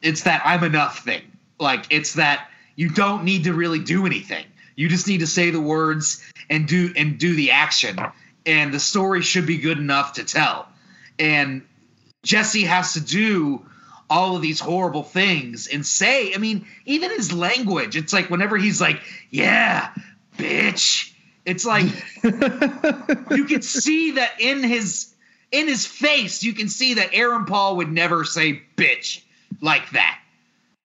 [0.00, 1.22] it's that I'm enough thing.
[1.58, 4.44] Like it's that you don't need to really do anything.
[4.74, 7.98] You just need to say the words and do and do the action,
[8.46, 10.66] and the story should be good enough to tell.
[11.18, 11.62] And
[12.22, 13.64] Jesse has to do
[14.12, 18.58] all of these horrible things and say, I mean, even his language, it's like whenever
[18.58, 19.00] he's like,
[19.30, 19.88] "Yeah,
[20.36, 21.14] bitch,"
[21.46, 21.86] it's like
[22.22, 25.14] you can see that in his
[25.50, 29.22] in his face, you can see that Aaron Paul would never say bitch
[29.62, 30.20] like that.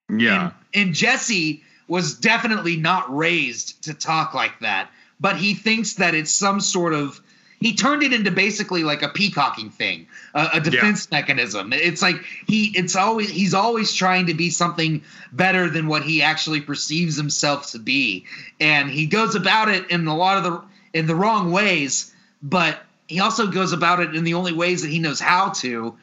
[0.10, 0.52] Yeah.
[0.74, 6.16] And, and Jesse was definitely not raised to talk like that, but he thinks that
[6.16, 7.22] it's some sort of.
[7.60, 11.74] He turned it into basically like a peacocking thing, a, a defense mechanism.
[11.74, 16.22] It's like he, it's always he's always trying to be something better than what he
[16.22, 18.26] actually perceives himself to be,
[18.60, 20.62] and he goes about it in a lot of the
[21.00, 22.14] in the wrong ways.
[22.44, 25.98] But he also goes about it in the only ways that he knows how to,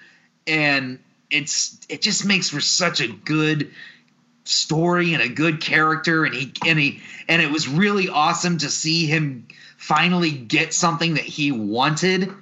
[0.48, 0.98] and
[1.30, 3.70] it's it just makes for such a good
[4.44, 8.68] story and a good character and he and he and it was really awesome to
[8.68, 9.46] see him
[9.76, 12.32] finally get something that he wanted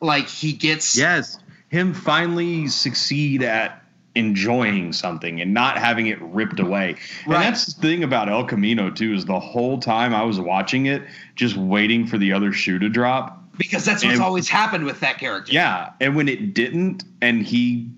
[0.00, 3.82] like he gets Yes, him finally succeed at
[4.16, 6.96] enjoying something and not having it ripped away.
[7.26, 10.86] And that's the thing about El Camino too is the whole time I was watching
[10.86, 11.02] it,
[11.36, 13.36] just waiting for the other shoe to drop.
[13.58, 17.42] because that's what's and- always happened with that character Yeah, and when it didn't, and
[17.42, 17.90] he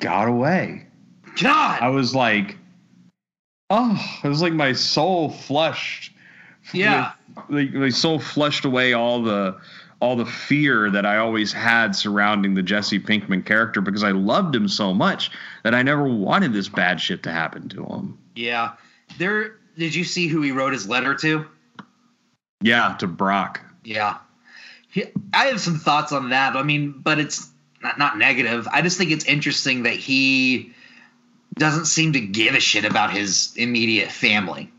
[0.00, 0.86] got away,
[1.40, 2.56] god I was like,
[3.70, 6.10] oh, it was like my soul flushed.
[6.72, 7.12] Yeah.
[7.48, 9.58] like my soul flushed away all the
[10.00, 14.54] all the fear that I always had surrounding the Jesse Pinkman character because I loved
[14.54, 15.30] him so much
[15.62, 18.18] that I never wanted this bad shit to happen to him.
[18.34, 18.72] yeah
[19.18, 21.46] there did you see who he wrote his letter to
[22.62, 23.60] Yeah, to Brock.
[23.84, 24.18] Yeah.
[24.88, 26.56] He- I have some thoughts on that.
[26.56, 27.48] I mean, but it's
[27.82, 28.66] not, not negative.
[28.70, 30.72] I just think it's interesting that he
[31.56, 34.70] doesn't seem to give a shit about his immediate family.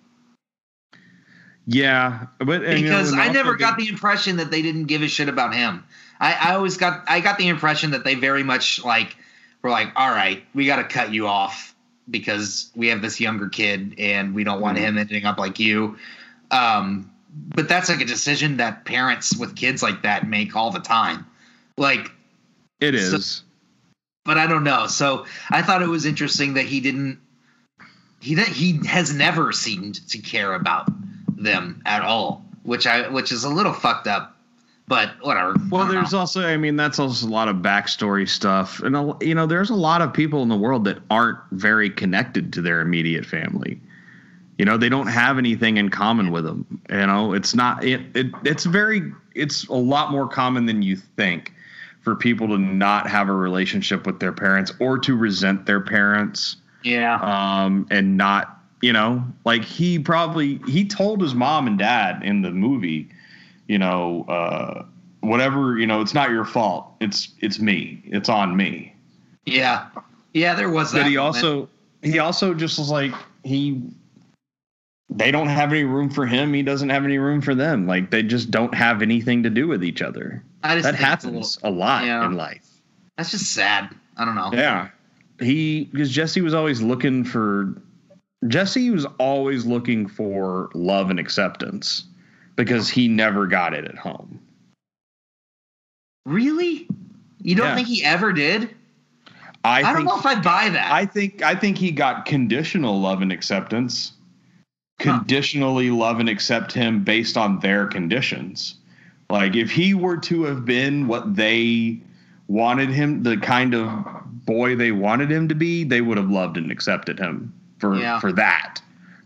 [1.67, 5.01] Yeah, but and, you know, Because I never got the impression that they didn't give
[5.01, 5.83] a shit about him.
[6.19, 9.15] I, I always got I got the impression that they very much like
[9.61, 11.73] were like, all right, we got to cut you off
[12.09, 14.81] because we have this younger kid and we don't want Mhm.
[14.81, 15.97] him ending up like you.
[16.51, 17.09] Um,
[17.55, 21.25] but that's like a decision that parents with kids like that make all the time.
[21.77, 22.11] Like
[22.79, 23.25] it is.
[23.25, 23.41] so-
[24.23, 24.87] but I don't know.
[24.87, 27.19] So I thought it was interesting that he didn't.
[28.19, 30.89] He that he has never seemed to care about
[31.35, 34.31] them at all, which I which is a little fucked up.
[34.87, 35.55] But whatever.
[35.71, 36.19] Well, there's know.
[36.19, 39.71] also, I mean, that's also a lot of backstory stuff, and a, you know, there's
[39.71, 43.81] a lot of people in the world that aren't very connected to their immediate family.
[44.59, 46.81] You know, they don't have anything in common with them.
[46.89, 50.95] You know, it's not it, it it's very it's a lot more common than you
[50.95, 51.51] think
[52.05, 56.57] for people to not have a relationship with their parents or to resent their parents
[56.83, 57.15] yeah.
[57.15, 62.41] um, and not, you know, like he probably he told his mom and dad in
[62.41, 63.09] the movie,
[63.67, 64.85] you know, uh,
[65.21, 66.87] whatever, you know, it's not your fault.
[67.01, 68.01] It's it's me.
[68.05, 68.93] It's on me.
[69.45, 69.87] Yeah.
[70.33, 70.55] Yeah.
[70.55, 71.03] There was that.
[71.03, 71.35] But he moment.
[71.35, 71.69] also
[72.01, 73.13] he also just was like
[73.43, 73.81] he
[75.09, 76.53] they don't have any room for him.
[76.53, 77.87] He doesn't have any room for them.
[77.87, 80.43] Like they just don't have anything to do with each other.
[80.63, 82.25] I just That it's a happens little- a lot yeah.
[82.25, 82.65] in life.
[83.17, 83.89] that's just sad.
[84.17, 84.49] I don't know.
[84.53, 84.89] Yeah.
[85.39, 87.73] He because Jesse was always looking for
[88.47, 92.03] Jesse was always looking for love and acceptance
[92.55, 94.39] because he never got it at home.
[96.25, 96.87] Really?
[97.41, 97.75] You don't Yeah.
[97.75, 98.75] think he ever did?
[99.63, 100.91] I, I, don't know if I buy that.
[100.91, 104.13] I think I think he got conditional love and acceptance.
[104.99, 108.75] Conditionally love and accept him based on their conditions.
[109.29, 111.99] Like if he were to have been what they
[112.47, 114.05] wanted him, the kind of
[114.45, 118.19] boy they wanted him to be, they would have loved and accepted him for Yeah.
[118.19, 118.81] for that,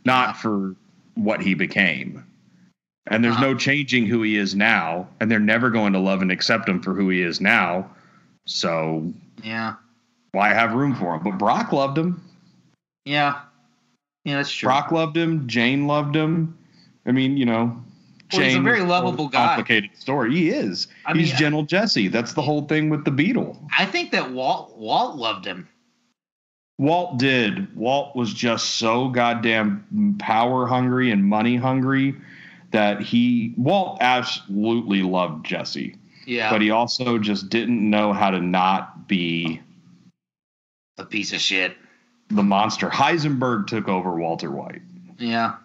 [0.05, 0.33] not Yeah.
[0.33, 0.75] for
[1.15, 2.23] what he became.
[3.07, 3.47] And there's Uh-huh.
[3.47, 6.79] no changing who he is now, and they're never going to love and accept him
[6.81, 7.89] for who he is now.
[8.45, 9.11] So
[9.43, 9.75] yeah.
[10.31, 11.23] why have room for him?
[11.23, 12.21] But Brock loved him.
[13.05, 13.39] Yeah.
[14.25, 14.67] Yeah, that's true.
[14.67, 15.47] Brock loved him.
[15.47, 16.55] Jane loved him.
[17.05, 17.75] I mean, you know,
[18.33, 19.47] Well, he's a very lovable guy.
[19.55, 20.31] Complicated story.
[20.35, 20.87] He is.
[21.05, 22.09] I he's mean, gentle Jesse.
[22.09, 23.59] That's the whole thing with the Beetle.
[23.75, 25.67] I think that Walt Walt loved him.
[26.79, 27.75] Walt did.
[27.75, 32.15] Walt was just so goddamn power hungry and money hungry
[32.71, 36.49] that he Walt absolutely loved Jesse, Yeah.
[36.49, 39.61] but he also just didn't know how to not be
[40.97, 41.75] a piece of shit.
[42.29, 42.89] the monster.
[42.89, 44.81] Heisenberg took over Walter White.
[45.17, 45.55] Yeah.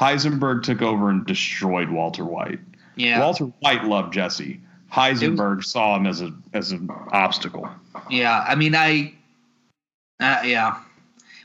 [0.00, 2.58] Heisenberg took over and destroyed Walter White.
[2.96, 3.20] Yeah.
[3.20, 4.60] Walter White loved Jesse.
[4.92, 7.68] Heisenberg saw him as a as an obstacle.
[8.10, 9.13] Yeah, I mean, I,
[10.20, 10.78] uh, yeah.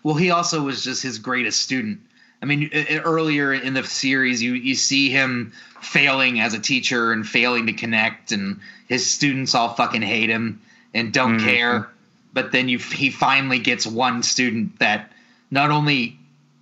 [0.03, 1.99] Well, he also was just his greatest student.
[2.41, 2.69] I mean,
[3.03, 5.51] earlier in the series, you you see him
[5.81, 10.61] failing as a teacher and failing to connect, and his students all fucking hate him
[10.93, 11.43] and don't Mhm.
[11.43, 11.89] care.
[12.33, 15.11] But then you he finally gets one student that
[15.51, 16.17] not only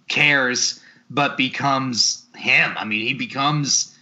[0.07, 0.79] cares
[1.09, 2.73] but becomes him.
[2.77, 3.95] I mean, he becomes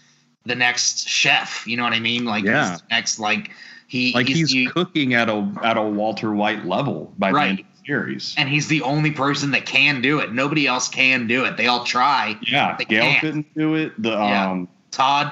[0.45, 1.67] the next chef.
[1.67, 2.23] You know what I mean?
[2.25, 2.71] Like, Yeah.
[2.71, 3.51] he's next like
[3.87, 7.65] he Like he's, the- cooking at a at a Walter White level by Right.
[7.87, 8.35] The end of the series.
[8.37, 10.33] and he's the only person that can do it.
[10.33, 11.57] Nobody else can do it.
[11.57, 12.37] They all try.
[12.41, 13.21] yeah, Gale can't.
[13.21, 14.01] couldn't do it.
[14.01, 14.51] The Yeah.
[14.51, 15.31] um Todd,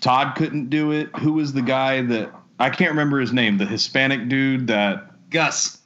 [0.00, 1.08] Todd couldn't do it.
[1.18, 3.58] Who was the guy that I can't remember his name?
[3.58, 5.78] The Hispanic dude that Gus.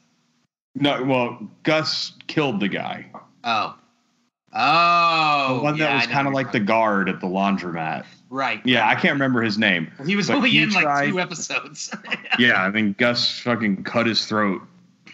[0.74, 3.06] no, well, Gus killed the guy.
[3.44, 3.74] Oh,
[4.54, 8.04] oh, the one yeah, that was kind of like the guard at the laundromat.
[8.30, 8.60] right.
[8.64, 9.90] Yeah, I can't remember his name.
[10.06, 11.92] He was only in like two episodes.
[12.38, 14.62] Yeah, I mean Gus fucking cut his throat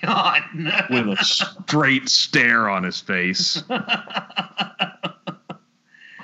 [0.03, 0.42] God.
[0.90, 3.62] with a straight stare on his face.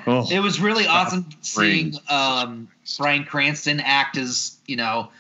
[0.06, 2.68] Oh, it was really awesome seeing um,
[2.98, 5.10] Bryan Cranston act as you know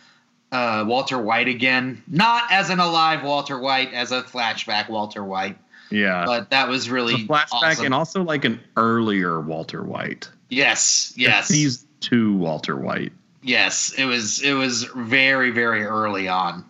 [0.52, 5.58] uh, Walter White again, not as an alive Walter White, as a flashback Walter White,
[5.90, 6.24] yeah.
[6.26, 7.86] but that was really a flashback awesome.
[7.86, 10.30] and also like an earlier Walter White.
[10.50, 13.12] yes, yes, Season two Walter White.
[13.42, 13.92] yes.
[13.96, 16.64] It was it was very very early on.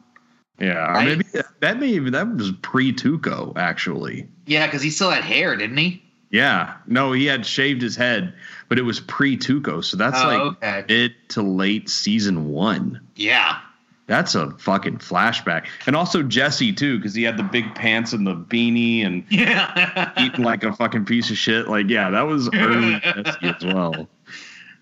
[0.58, 0.90] Yeah.
[0.90, 1.08] Or Right.
[1.18, 1.24] maybe
[1.60, 4.28] that may even that was pre Tuco, actually.
[4.46, 6.02] Yeah, because he still had hair, didn't he?
[6.30, 6.74] Yeah.
[6.86, 8.34] No, he had shaved his head,
[8.68, 9.82] but it was pre Tuco.
[9.84, 10.84] So that's Oh, like okay.
[10.88, 13.00] mid to late season one.
[13.16, 13.58] Yeah.
[14.06, 15.64] That's a fucking flashback.
[15.86, 20.10] And also Jesse too, because he had the big pants and the beanie and Yeah.
[20.18, 21.68] eating like a fucking piece of shit.
[21.68, 24.08] Like, yeah, that was early Jesse as well.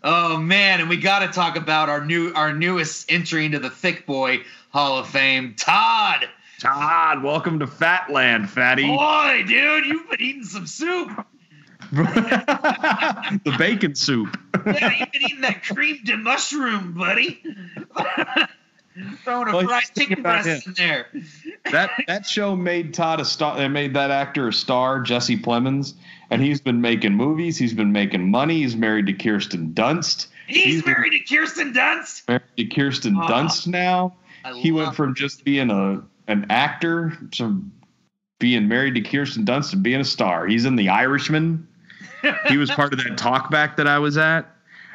[0.05, 3.71] Oh man, and we got to talk about our new our newest entry into the
[3.71, 6.29] Thick Boy Hall of Fame, Todd.
[6.59, 8.87] Todd, welcome to Fatland, fatty.
[8.87, 11.27] Boy, dude, you've been eating some soup.
[11.93, 14.39] the bacon soup.
[14.65, 17.43] Yeah, you've been eating that cream de mushroom, buddy.
[19.25, 21.07] Throwing a Well, fried here's the thing chicken breast in there.
[21.71, 23.61] that that show made Todd a star.
[23.61, 25.95] It made that actor a star, Jesse Plemons,
[26.33, 27.59] and he's been making movies.
[27.59, 28.63] He's been making money.
[28.63, 30.27] He's married to Kirsten Dunst.
[30.47, 32.27] He's He's married to Kirsten Dunst.
[32.29, 33.21] Married to Kirsten Oh.
[33.27, 34.17] Dunst now.
[34.45, 37.63] I He went from just being a an actor to
[38.39, 40.47] being married to Kirsten Dunst to being a star.
[40.47, 41.69] He's in The Irishman.
[42.49, 44.49] He was part of that talkback that I was at.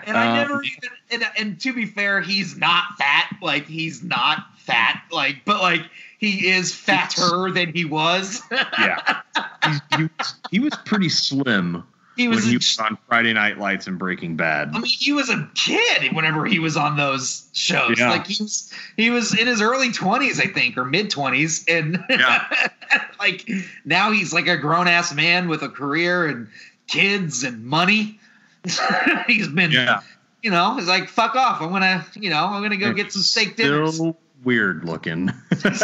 [0.05, 3.35] And I Um, never even and, and to be fair, he's not fat.
[3.41, 5.01] Like he's not fat.
[5.11, 5.81] Like but like
[6.19, 8.41] he is fatter than he was.
[8.51, 9.21] Yeah,
[9.63, 11.83] he, was, he was pretty slim
[12.17, 12.45] he when was.
[12.45, 14.69] he was on Friday Night Lights and Breaking Bad.
[14.69, 17.99] I mean, he was a kid whenever he was on those shows.
[17.99, 18.09] Yeah.
[18.09, 22.03] Like he was, he was in his early twenties, I think, or mid twenties, and
[22.09, 22.43] Yeah.
[23.19, 23.47] like
[23.85, 26.47] now he's like a grown ass man with a career and
[26.87, 28.19] kids and money.
[29.27, 30.01] he's been, Yeah,
[30.41, 31.61] you know, he's like, fuck off.
[31.61, 33.95] I'm gonna, you know, I'm gonna go get some steak dinners.
[33.95, 35.31] still weird looking.
[35.57, 35.75] Still,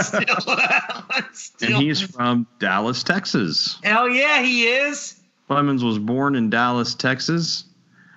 [1.34, 1.68] still.
[1.76, 3.80] and he's from Dallas, Texas.
[3.84, 5.20] hell yeah, he is.
[5.50, 7.66] Plemons was born in Dallas, Texas,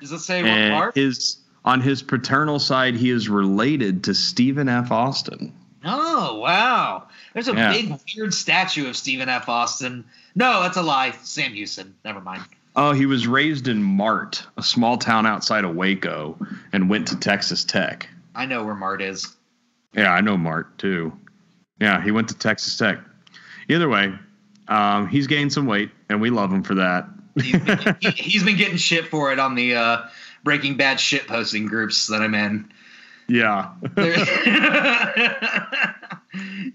[0.00, 0.94] Does it say what part?
[0.94, 4.92] his On his paternal side, he is related to Stephen F.
[4.92, 5.52] Austin.
[5.84, 7.08] Oh wow!
[7.34, 7.72] There's a Yeah.
[7.72, 9.48] big weird statue of Stephen F.
[9.48, 10.04] Austin.
[10.34, 11.12] No, that's a lie.
[11.22, 11.94] Sam Houston.
[12.04, 12.42] Never mind.
[12.76, 16.36] Oh, he was raised in Mart, a small town outside of Waco,
[16.72, 18.08] and went to Texas Tech.
[18.34, 19.34] I know where Mart is.
[19.94, 21.12] Yeah, I know Mart too.
[21.80, 22.98] Yeah, he went to Texas Tech.
[23.68, 24.12] Either way,
[24.68, 27.06] um, he's gained some weight, and we love him for that.
[27.40, 29.98] He's been, he, he's been getting shit for it on the uh,
[30.44, 32.70] Breaking Bad shit posting groups that I'm in.
[33.28, 33.72] Yeah.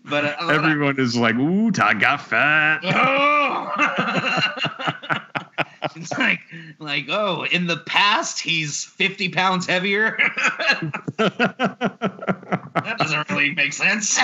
[0.06, 2.82] But uh, Everyone is like, ooh, Todd got fat.
[5.54, 5.61] Oh!
[5.96, 6.40] it's like,
[6.80, 10.18] like, oh, in the past he's 50 pounds heavier.
[11.18, 14.18] that doesn't really make sense.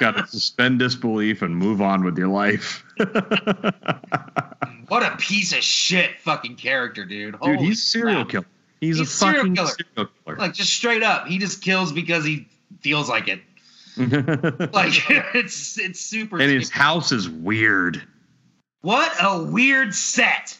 [0.00, 2.84] Got to suspend disbelief and move on with your life.
[4.88, 7.32] what a piece of shit fucking character, dude.
[7.32, 8.28] Dude, Holy he's a serial crap.
[8.28, 8.46] killer.
[8.80, 9.68] He's, He's a serial fucking killer.
[9.68, 10.36] serial killer.
[10.38, 12.48] Like just straight up, he just kills because he
[12.80, 13.40] feels like it.
[14.72, 14.94] Like
[15.34, 16.40] it's it's super.
[16.40, 18.02] and his house is weird,
[18.82, 20.58] what a weird set.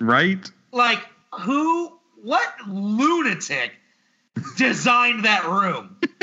[0.00, 0.50] right?
[0.72, 1.00] Like
[1.40, 1.92] who?
[2.22, 3.72] What lunatic
[4.56, 5.96] designed that room?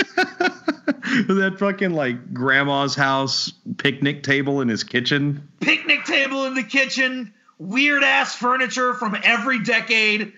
[1.28, 5.48] that fucking like grandma's house picnic table in his kitchen.
[5.60, 10.34] Picnic table in the kitchen, weird ass furniture from every decade.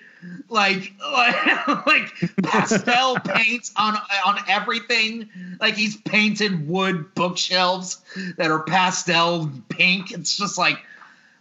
[0.49, 2.13] Like, like, like
[2.43, 5.30] pastel paints on on everything.
[5.59, 8.01] Like he's painted wood bookshelves
[8.38, 10.11] that are pastel pink.
[10.11, 10.77] It's just like,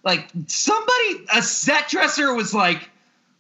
[0.04, 2.88] like somebody, a set dresser was like,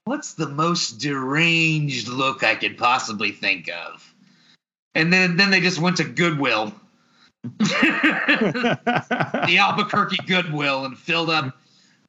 [0.04, 4.14] "What's the most deranged look I could possibly think of?"
[4.94, 6.72] And then then they just went to Goodwill,
[7.58, 8.78] the
[9.58, 11.56] Albuquerque Goodwill, and filled up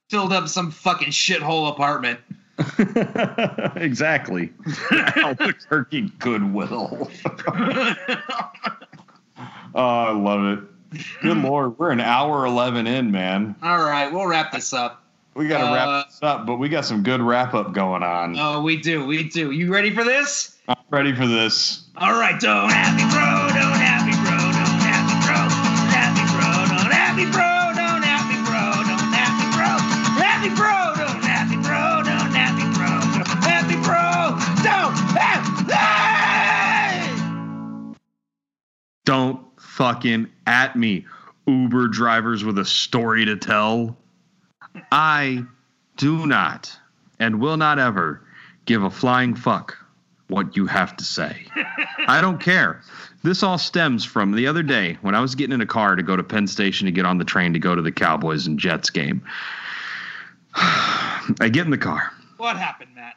[0.10, 2.20] filled up some fucking shithole apartment.
[3.78, 4.54] exactly.
[4.92, 7.10] Albuquerque Goodwill.
[9.74, 10.64] oh, I love it.
[11.22, 13.56] Good lord, we're an hour eleven in, man.
[13.64, 15.00] All right, we'll wrap this up.
[15.36, 18.04] We got to Uh, wrap this up, but we got some good wrap up going
[18.04, 18.38] on.
[18.38, 19.52] Oh, we do, we do.
[19.52, 20.58] You ready for this?
[20.68, 21.84] I'm ready for this.
[21.98, 23.48] All right, don't have me, bro.
[23.50, 24.38] Don't have me, bro.
[24.38, 25.36] Don't have me, bro.
[26.78, 27.72] Don't have me, bro.
[27.76, 28.36] Don't have me,
[32.76, 32.86] bro.
[33.42, 34.38] Happy bro.
[34.62, 34.94] Stop.
[35.70, 37.10] Hey.
[39.06, 39.40] Don't
[39.74, 41.06] fucking at me,
[41.48, 43.98] Uber drivers with a story to tell.
[44.92, 45.44] I
[45.98, 46.78] do not
[47.20, 48.22] and will not ever
[48.66, 49.78] give a flying fuck
[50.28, 51.46] what you have to say.
[52.08, 52.82] I don't care.
[53.24, 56.04] This all stems from the other day when I was getting in a car to
[56.04, 58.60] go to Penn Station to get on the train to go to the Cowboys and
[58.60, 59.24] Jets game.
[60.56, 62.12] I get in the car.
[62.38, 63.16] What happened, Matt?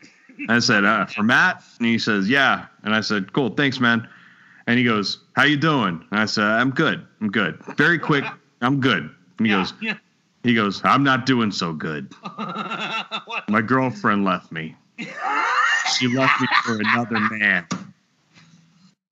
[0.49, 1.63] I said, uh, for Matt?
[1.79, 2.67] And he says, yeah.
[2.83, 4.09] And I said, cool, thanks, man.
[4.67, 6.05] And he goes, how you doing?
[6.11, 7.07] And I said, I'm good.
[7.21, 7.59] I'm good.
[7.77, 8.25] Very quick.
[8.61, 9.11] I'm good.
[9.39, 9.99] And he yeah, goes, yeah.
[10.43, 12.13] he goes, I'm not doing so good.
[13.49, 14.75] My girlfriend left me.
[14.99, 17.67] She left me for another man.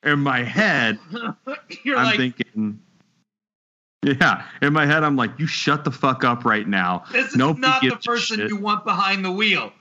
[0.03, 0.99] In my head,
[1.85, 2.79] You're I'm like, thinking,
[4.03, 4.45] yeah.
[4.61, 7.05] In my head, I'm like, you shut the fuck up right now.
[7.11, 9.73] this is Nobody not the person you want behind the wheel.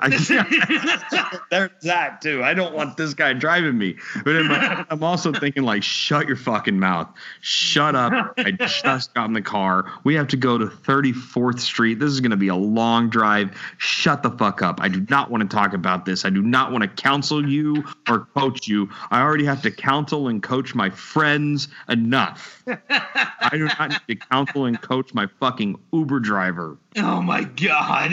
[0.00, 0.08] I,
[1.50, 2.44] there's that too.
[2.44, 3.96] I don't want this guy driving me.
[4.24, 7.08] But my, I'm also thinking like, shut your fucking mouth.
[7.40, 8.34] Shut up.
[8.36, 9.90] I just got in the car.
[10.04, 11.98] We have to go to 34th Street.
[11.98, 13.56] This is going to be a long drive.
[13.78, 14.78] Shut the fuck up.
[14.82, 16.24] I do not want to talk about this.
[16.24, 18.90] I do not want to counsel you or coach you.
[19.10, 22.62] I already have to counsel and coach my friends enough.
[22.66, 26.76] I do not need to counsel and coach my fucking Uber driver.
[26.98, 28.12] Oh my god.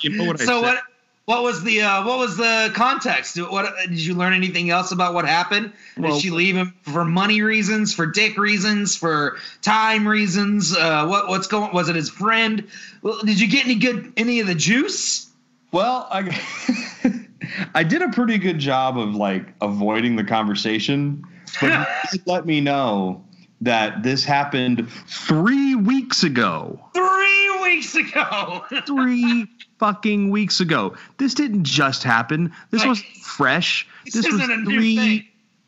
[0.00, 0.78] You know what so what?
[1.24, 3.36] What was the uh, what was the context?
[3.36, 5.72] What did you learn anything else about what happened?
[5.96, 10.76] Well- did she leave him for money reasons, for dick reasons, for time reasons?
[10.76, 11.72] Uh, what what's going?
[11.72, 12.68] Was it his friend?
[13.02, 15.28] Well, did you get any good any of the juice?
[15.72, 16.40] Well, I
[17.74, 21.24] I did a pretty good job of like avoiding the conversation,
[21.60, 21.88] but
[22.26, 23.24] let me know
[23.60, 26.78] that this happened three weeks ago.
[26.94, 28.64] Three weeks ago.
[28.86, 29.46] Three
[29.78, 30.94] fucking weeks ago.
[31.18, 32.52] This didn't just happen.
[32.70, 33.86] This Like, was fresh.
[34.04, 34.96] this This, was isn't a new three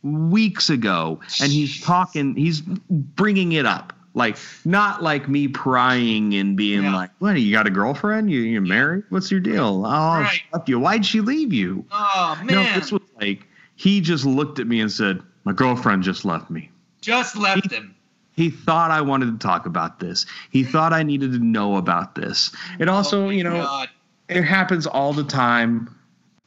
[0.02, 0.30] thing.
[0.30, 2.34] weeks ago, and he's talking.
[2.36, 3.92] He's bringing it up.
[4.14, 6.94] Like not like me prying and being Yeah.
[6.96, 7.38] like, "What?
[7.40, 8.30] You got a girlfriend?
[8.30, 9.04] You you married?
[9.10, 9.84] What's your deal?
[9.86, 10.40] Oh, Right.
[10.66, 10.78] you.
[10.80, 13.46] Why'd she leave you?" oh No, man, this was like
[13.76, 16.70] he just looked at me and said, "My girlfriend just left me."
[17.00, 17.94] Just left him.
[18.32, 20.24] He thought I wanted to talk about this.
[20.50, 20.70] He mm-hmm.
[20.70, 22.54] thought I needed to know about this.
[22.78, 23.88] It oh also, Oh, you know, God.
[24.28, 25.94] it happens all the time.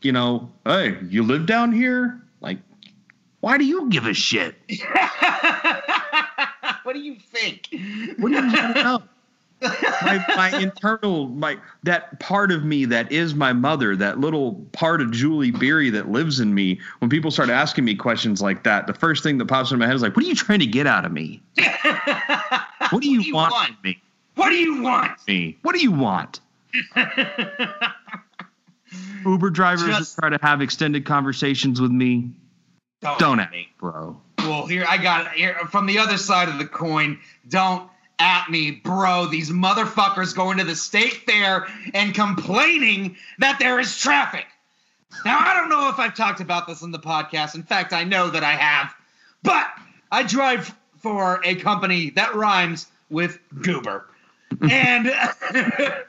[0.02, 2.22] you know, hey, you live down here?
[2.40, 2.57] Like,
[3.41, 4.56] why do you give a shit?
[6.84, 7.68] what do you think?
[8.18, 9.03] What do you want know?
[9.62, 15.02] My, my internal my that part of me that is my mother that little part
[15.02, 18.88] of julie beery that lives in me when people start asking me questions like that
[18.88, 20.66] the first thing that pops in my head is like what are you trying to
[20.66, 21.42] get out of me?
[22.90, 24.02] What do you, want, from me?
[24.36, 25.18] What do you want?
[25.26, 25.58] me?
[25.62, 26.42] What do you want?
[29.26, 32.32] Uber drivers Just- try to have extended conversations with me.
[33.18, 34.20] Don't at me bro.
[34.40, 35.32] Well, here I got it.
[35.34, 37.20] Here from the other side of the coin.
[37.48, 37.90] Don't
[38.20, 39.26] at me, bro.
[39.26, 44.46] These motherfuckers going to the state fair and complaining that there is traffic.
[45.26, 47.56] Now I don't know if I've talked about this in the podcast.
[47.56, 48.94] In fact, I know that I have.
[49.44, 49.68] But
[50.12, 54.08] I drive for a company that rhymes with goober.
[54.70, 55.08] And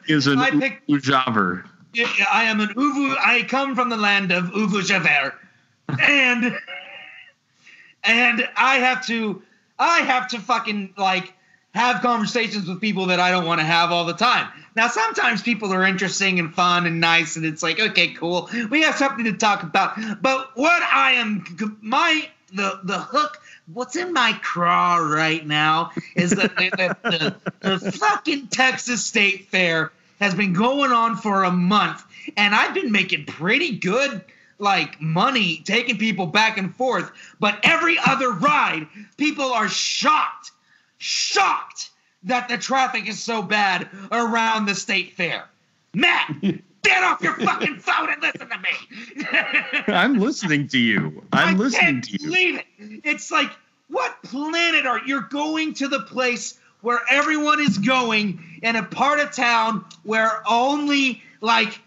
[0.06, 1.64] is an I picked- ujaver
[2.30, 3.16] I am an Uvu.
[3.18, 5.34] I come from the land of Uvu Javert,
[6.00, 6.58] and
[8.02, 9.42] and I have to
[9.78, 11.34] I have to fucking like
[11.74, 14.48] have conversations with people that I don't want to have all the time.
[14.74, 18.82] Now sometimes people are interesting and fun and nice, and it's like okay, cool, we
[18.82, 19.98] have something to talk about.
[20.20, 21.44] But what I am
[21.80, 23.40] my the the hook.
[23.72, 29.48] What's in my craw right now is that the, the, the, the fucking Texas State
[29.48, 32.04] Fair has been going on for a month
[32.36, 34.24] and I've been making pretty good
[34.58, 38.86] like money taking people back and forth but every other ride
[39.16, 40.51] people are shocked
[41.02, 41.90] shocked
[42.24, 45.44] that the traffic is so bad around the state fair
[45.94, 46.34] Matt
[46.82, 51.58] get off your fucking phone and listen to me i'm listening to you i'm I
[51.58, 52.66] listening can't to you believe it.
[53.04, 53.50] It's like,
[53.88, 59.20] what planet are you're going to the place where everyone is going in a part
[59.20, 61.78] of town where only like,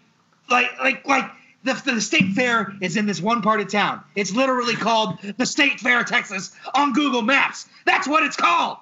[0.48, 1.30] like, like, like
[1.64, 4.02] the, the state fair is in this one part of town.
[4.14, 7.68] It's literally called the State Fair, Texas, on Google Maps.
[7.84, 8.78] That's what it's called.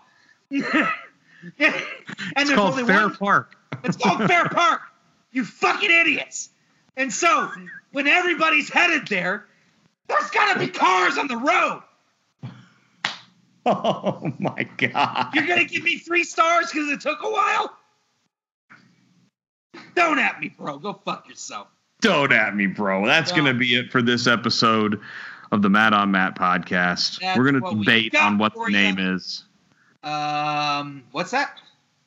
[0.50, 0.88] and
[2.36, 4.80] it's called fair one- park it's called Fair Park.
[5.32, 6.50] You fucking idiots.
[6.96, 7.50] And so,
[7.92, 9.46] when everybody's headed there,
[10.08, 11.82] there's gotta be cars on the road.
[13.66, 17.74] oh my god You're gonna give me three stars because it took a while?
[19.96, 20.78] Don't at me, bro.
[20.78, 21.68] Go fuck yourself.
[22.00, 23.06] Don't at me, bro.
[23.06, 23.36] That's No.
[23.46, 25.00] to be it for this episode
[25.50, 27.20] of the Matt on Matt podcast.
[27.20, 29.44] That's We're gonna debate got on what the name is.
[30.04, 31.60] Um, what's that?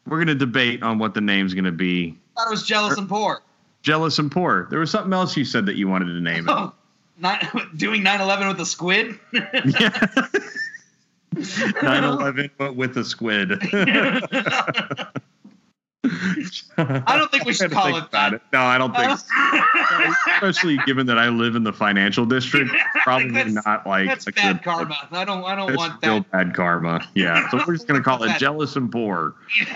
[0.06, 2.18] We're going to debate on what the name's going to be.
[2.36, 3.42] I thought it was jealous and poor.
[3.82, 4.68] Jealous and poor.
[4.70, 6.52] There was something else you said that you wanted to name it.
[6.52, 6.74] Oh,
[7.18, 7.44] not,
[7.78, 9.20] doing 9/11 with a squid.
[9.34, 9.90] Yeah.
[11.36, 13.52] 9/11, but with a squid.
[16.78, 18.34] I don't think we should call it that.
[18.34, 18.42] it.
[18.54, 19.12] No, I don't think.
[20.36, 22.72] Especially given that I live in the financial district,
[23.04, 24.96] probably not like That's a bad good- karma.
[25.12, 25.44] I don't.
[25.44, 26.32] I don't want real that.
[26.32, 27.08] bad karma.
[27.16, 27.50] Yeah.
[27.50, 29.34] So we're just gonna call it jealous and poor.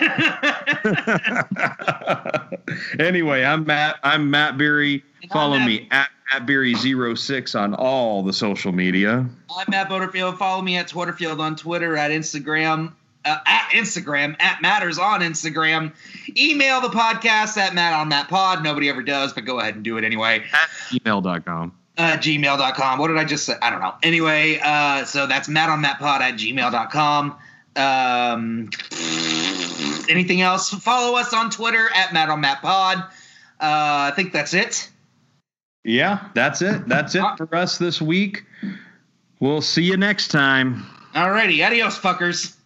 [2.98, 3.96] anyway, I'm Matt.
[4.02, 5.04] I'm Matt Beery.
[5.32, 9.26] Follow Matt- me at Matt Beery06 on all the social media.
[9.56, 10.38] I'm Matt Butterfield.
[10.38, 12.92] Follow me at Twitterfield on Twitter, at Instagram,
[13.24, 15.92] uh, at Instagram, at Matters on Instagram.
[16.36, 18.62] Email the podcast at Matt on Matt Pod.
[18.62, 20.44] Nobody ever does, but go ahead and do it anyway.
[20.52, 21.72] At gmail.com.
[21.98, 22.98] Uh, gmail.com.
[22.98, 23.54] What did I just say?
[23.60, 23.94] I don't know.
[24.02, 27.36] Anyway, uh, so that's Matt on Matt Pod at gmail.com.
[27.74, 28.70] Um,
[30.08, 30.70] anything else?
[30.70, 32.98] Follow us on Twitter at Matt on Matt Pod.
[32.98, 34.90] Uh, I think that's it.
[35.84, 36.86] Yeah, that's it.
[36.88, 38.44] That's it for us this week.
[39.40, 40.84] We'll see you next time.
[41.14, 41.66] Alrighty.
[41.66, 42.56] Adios, fuckers.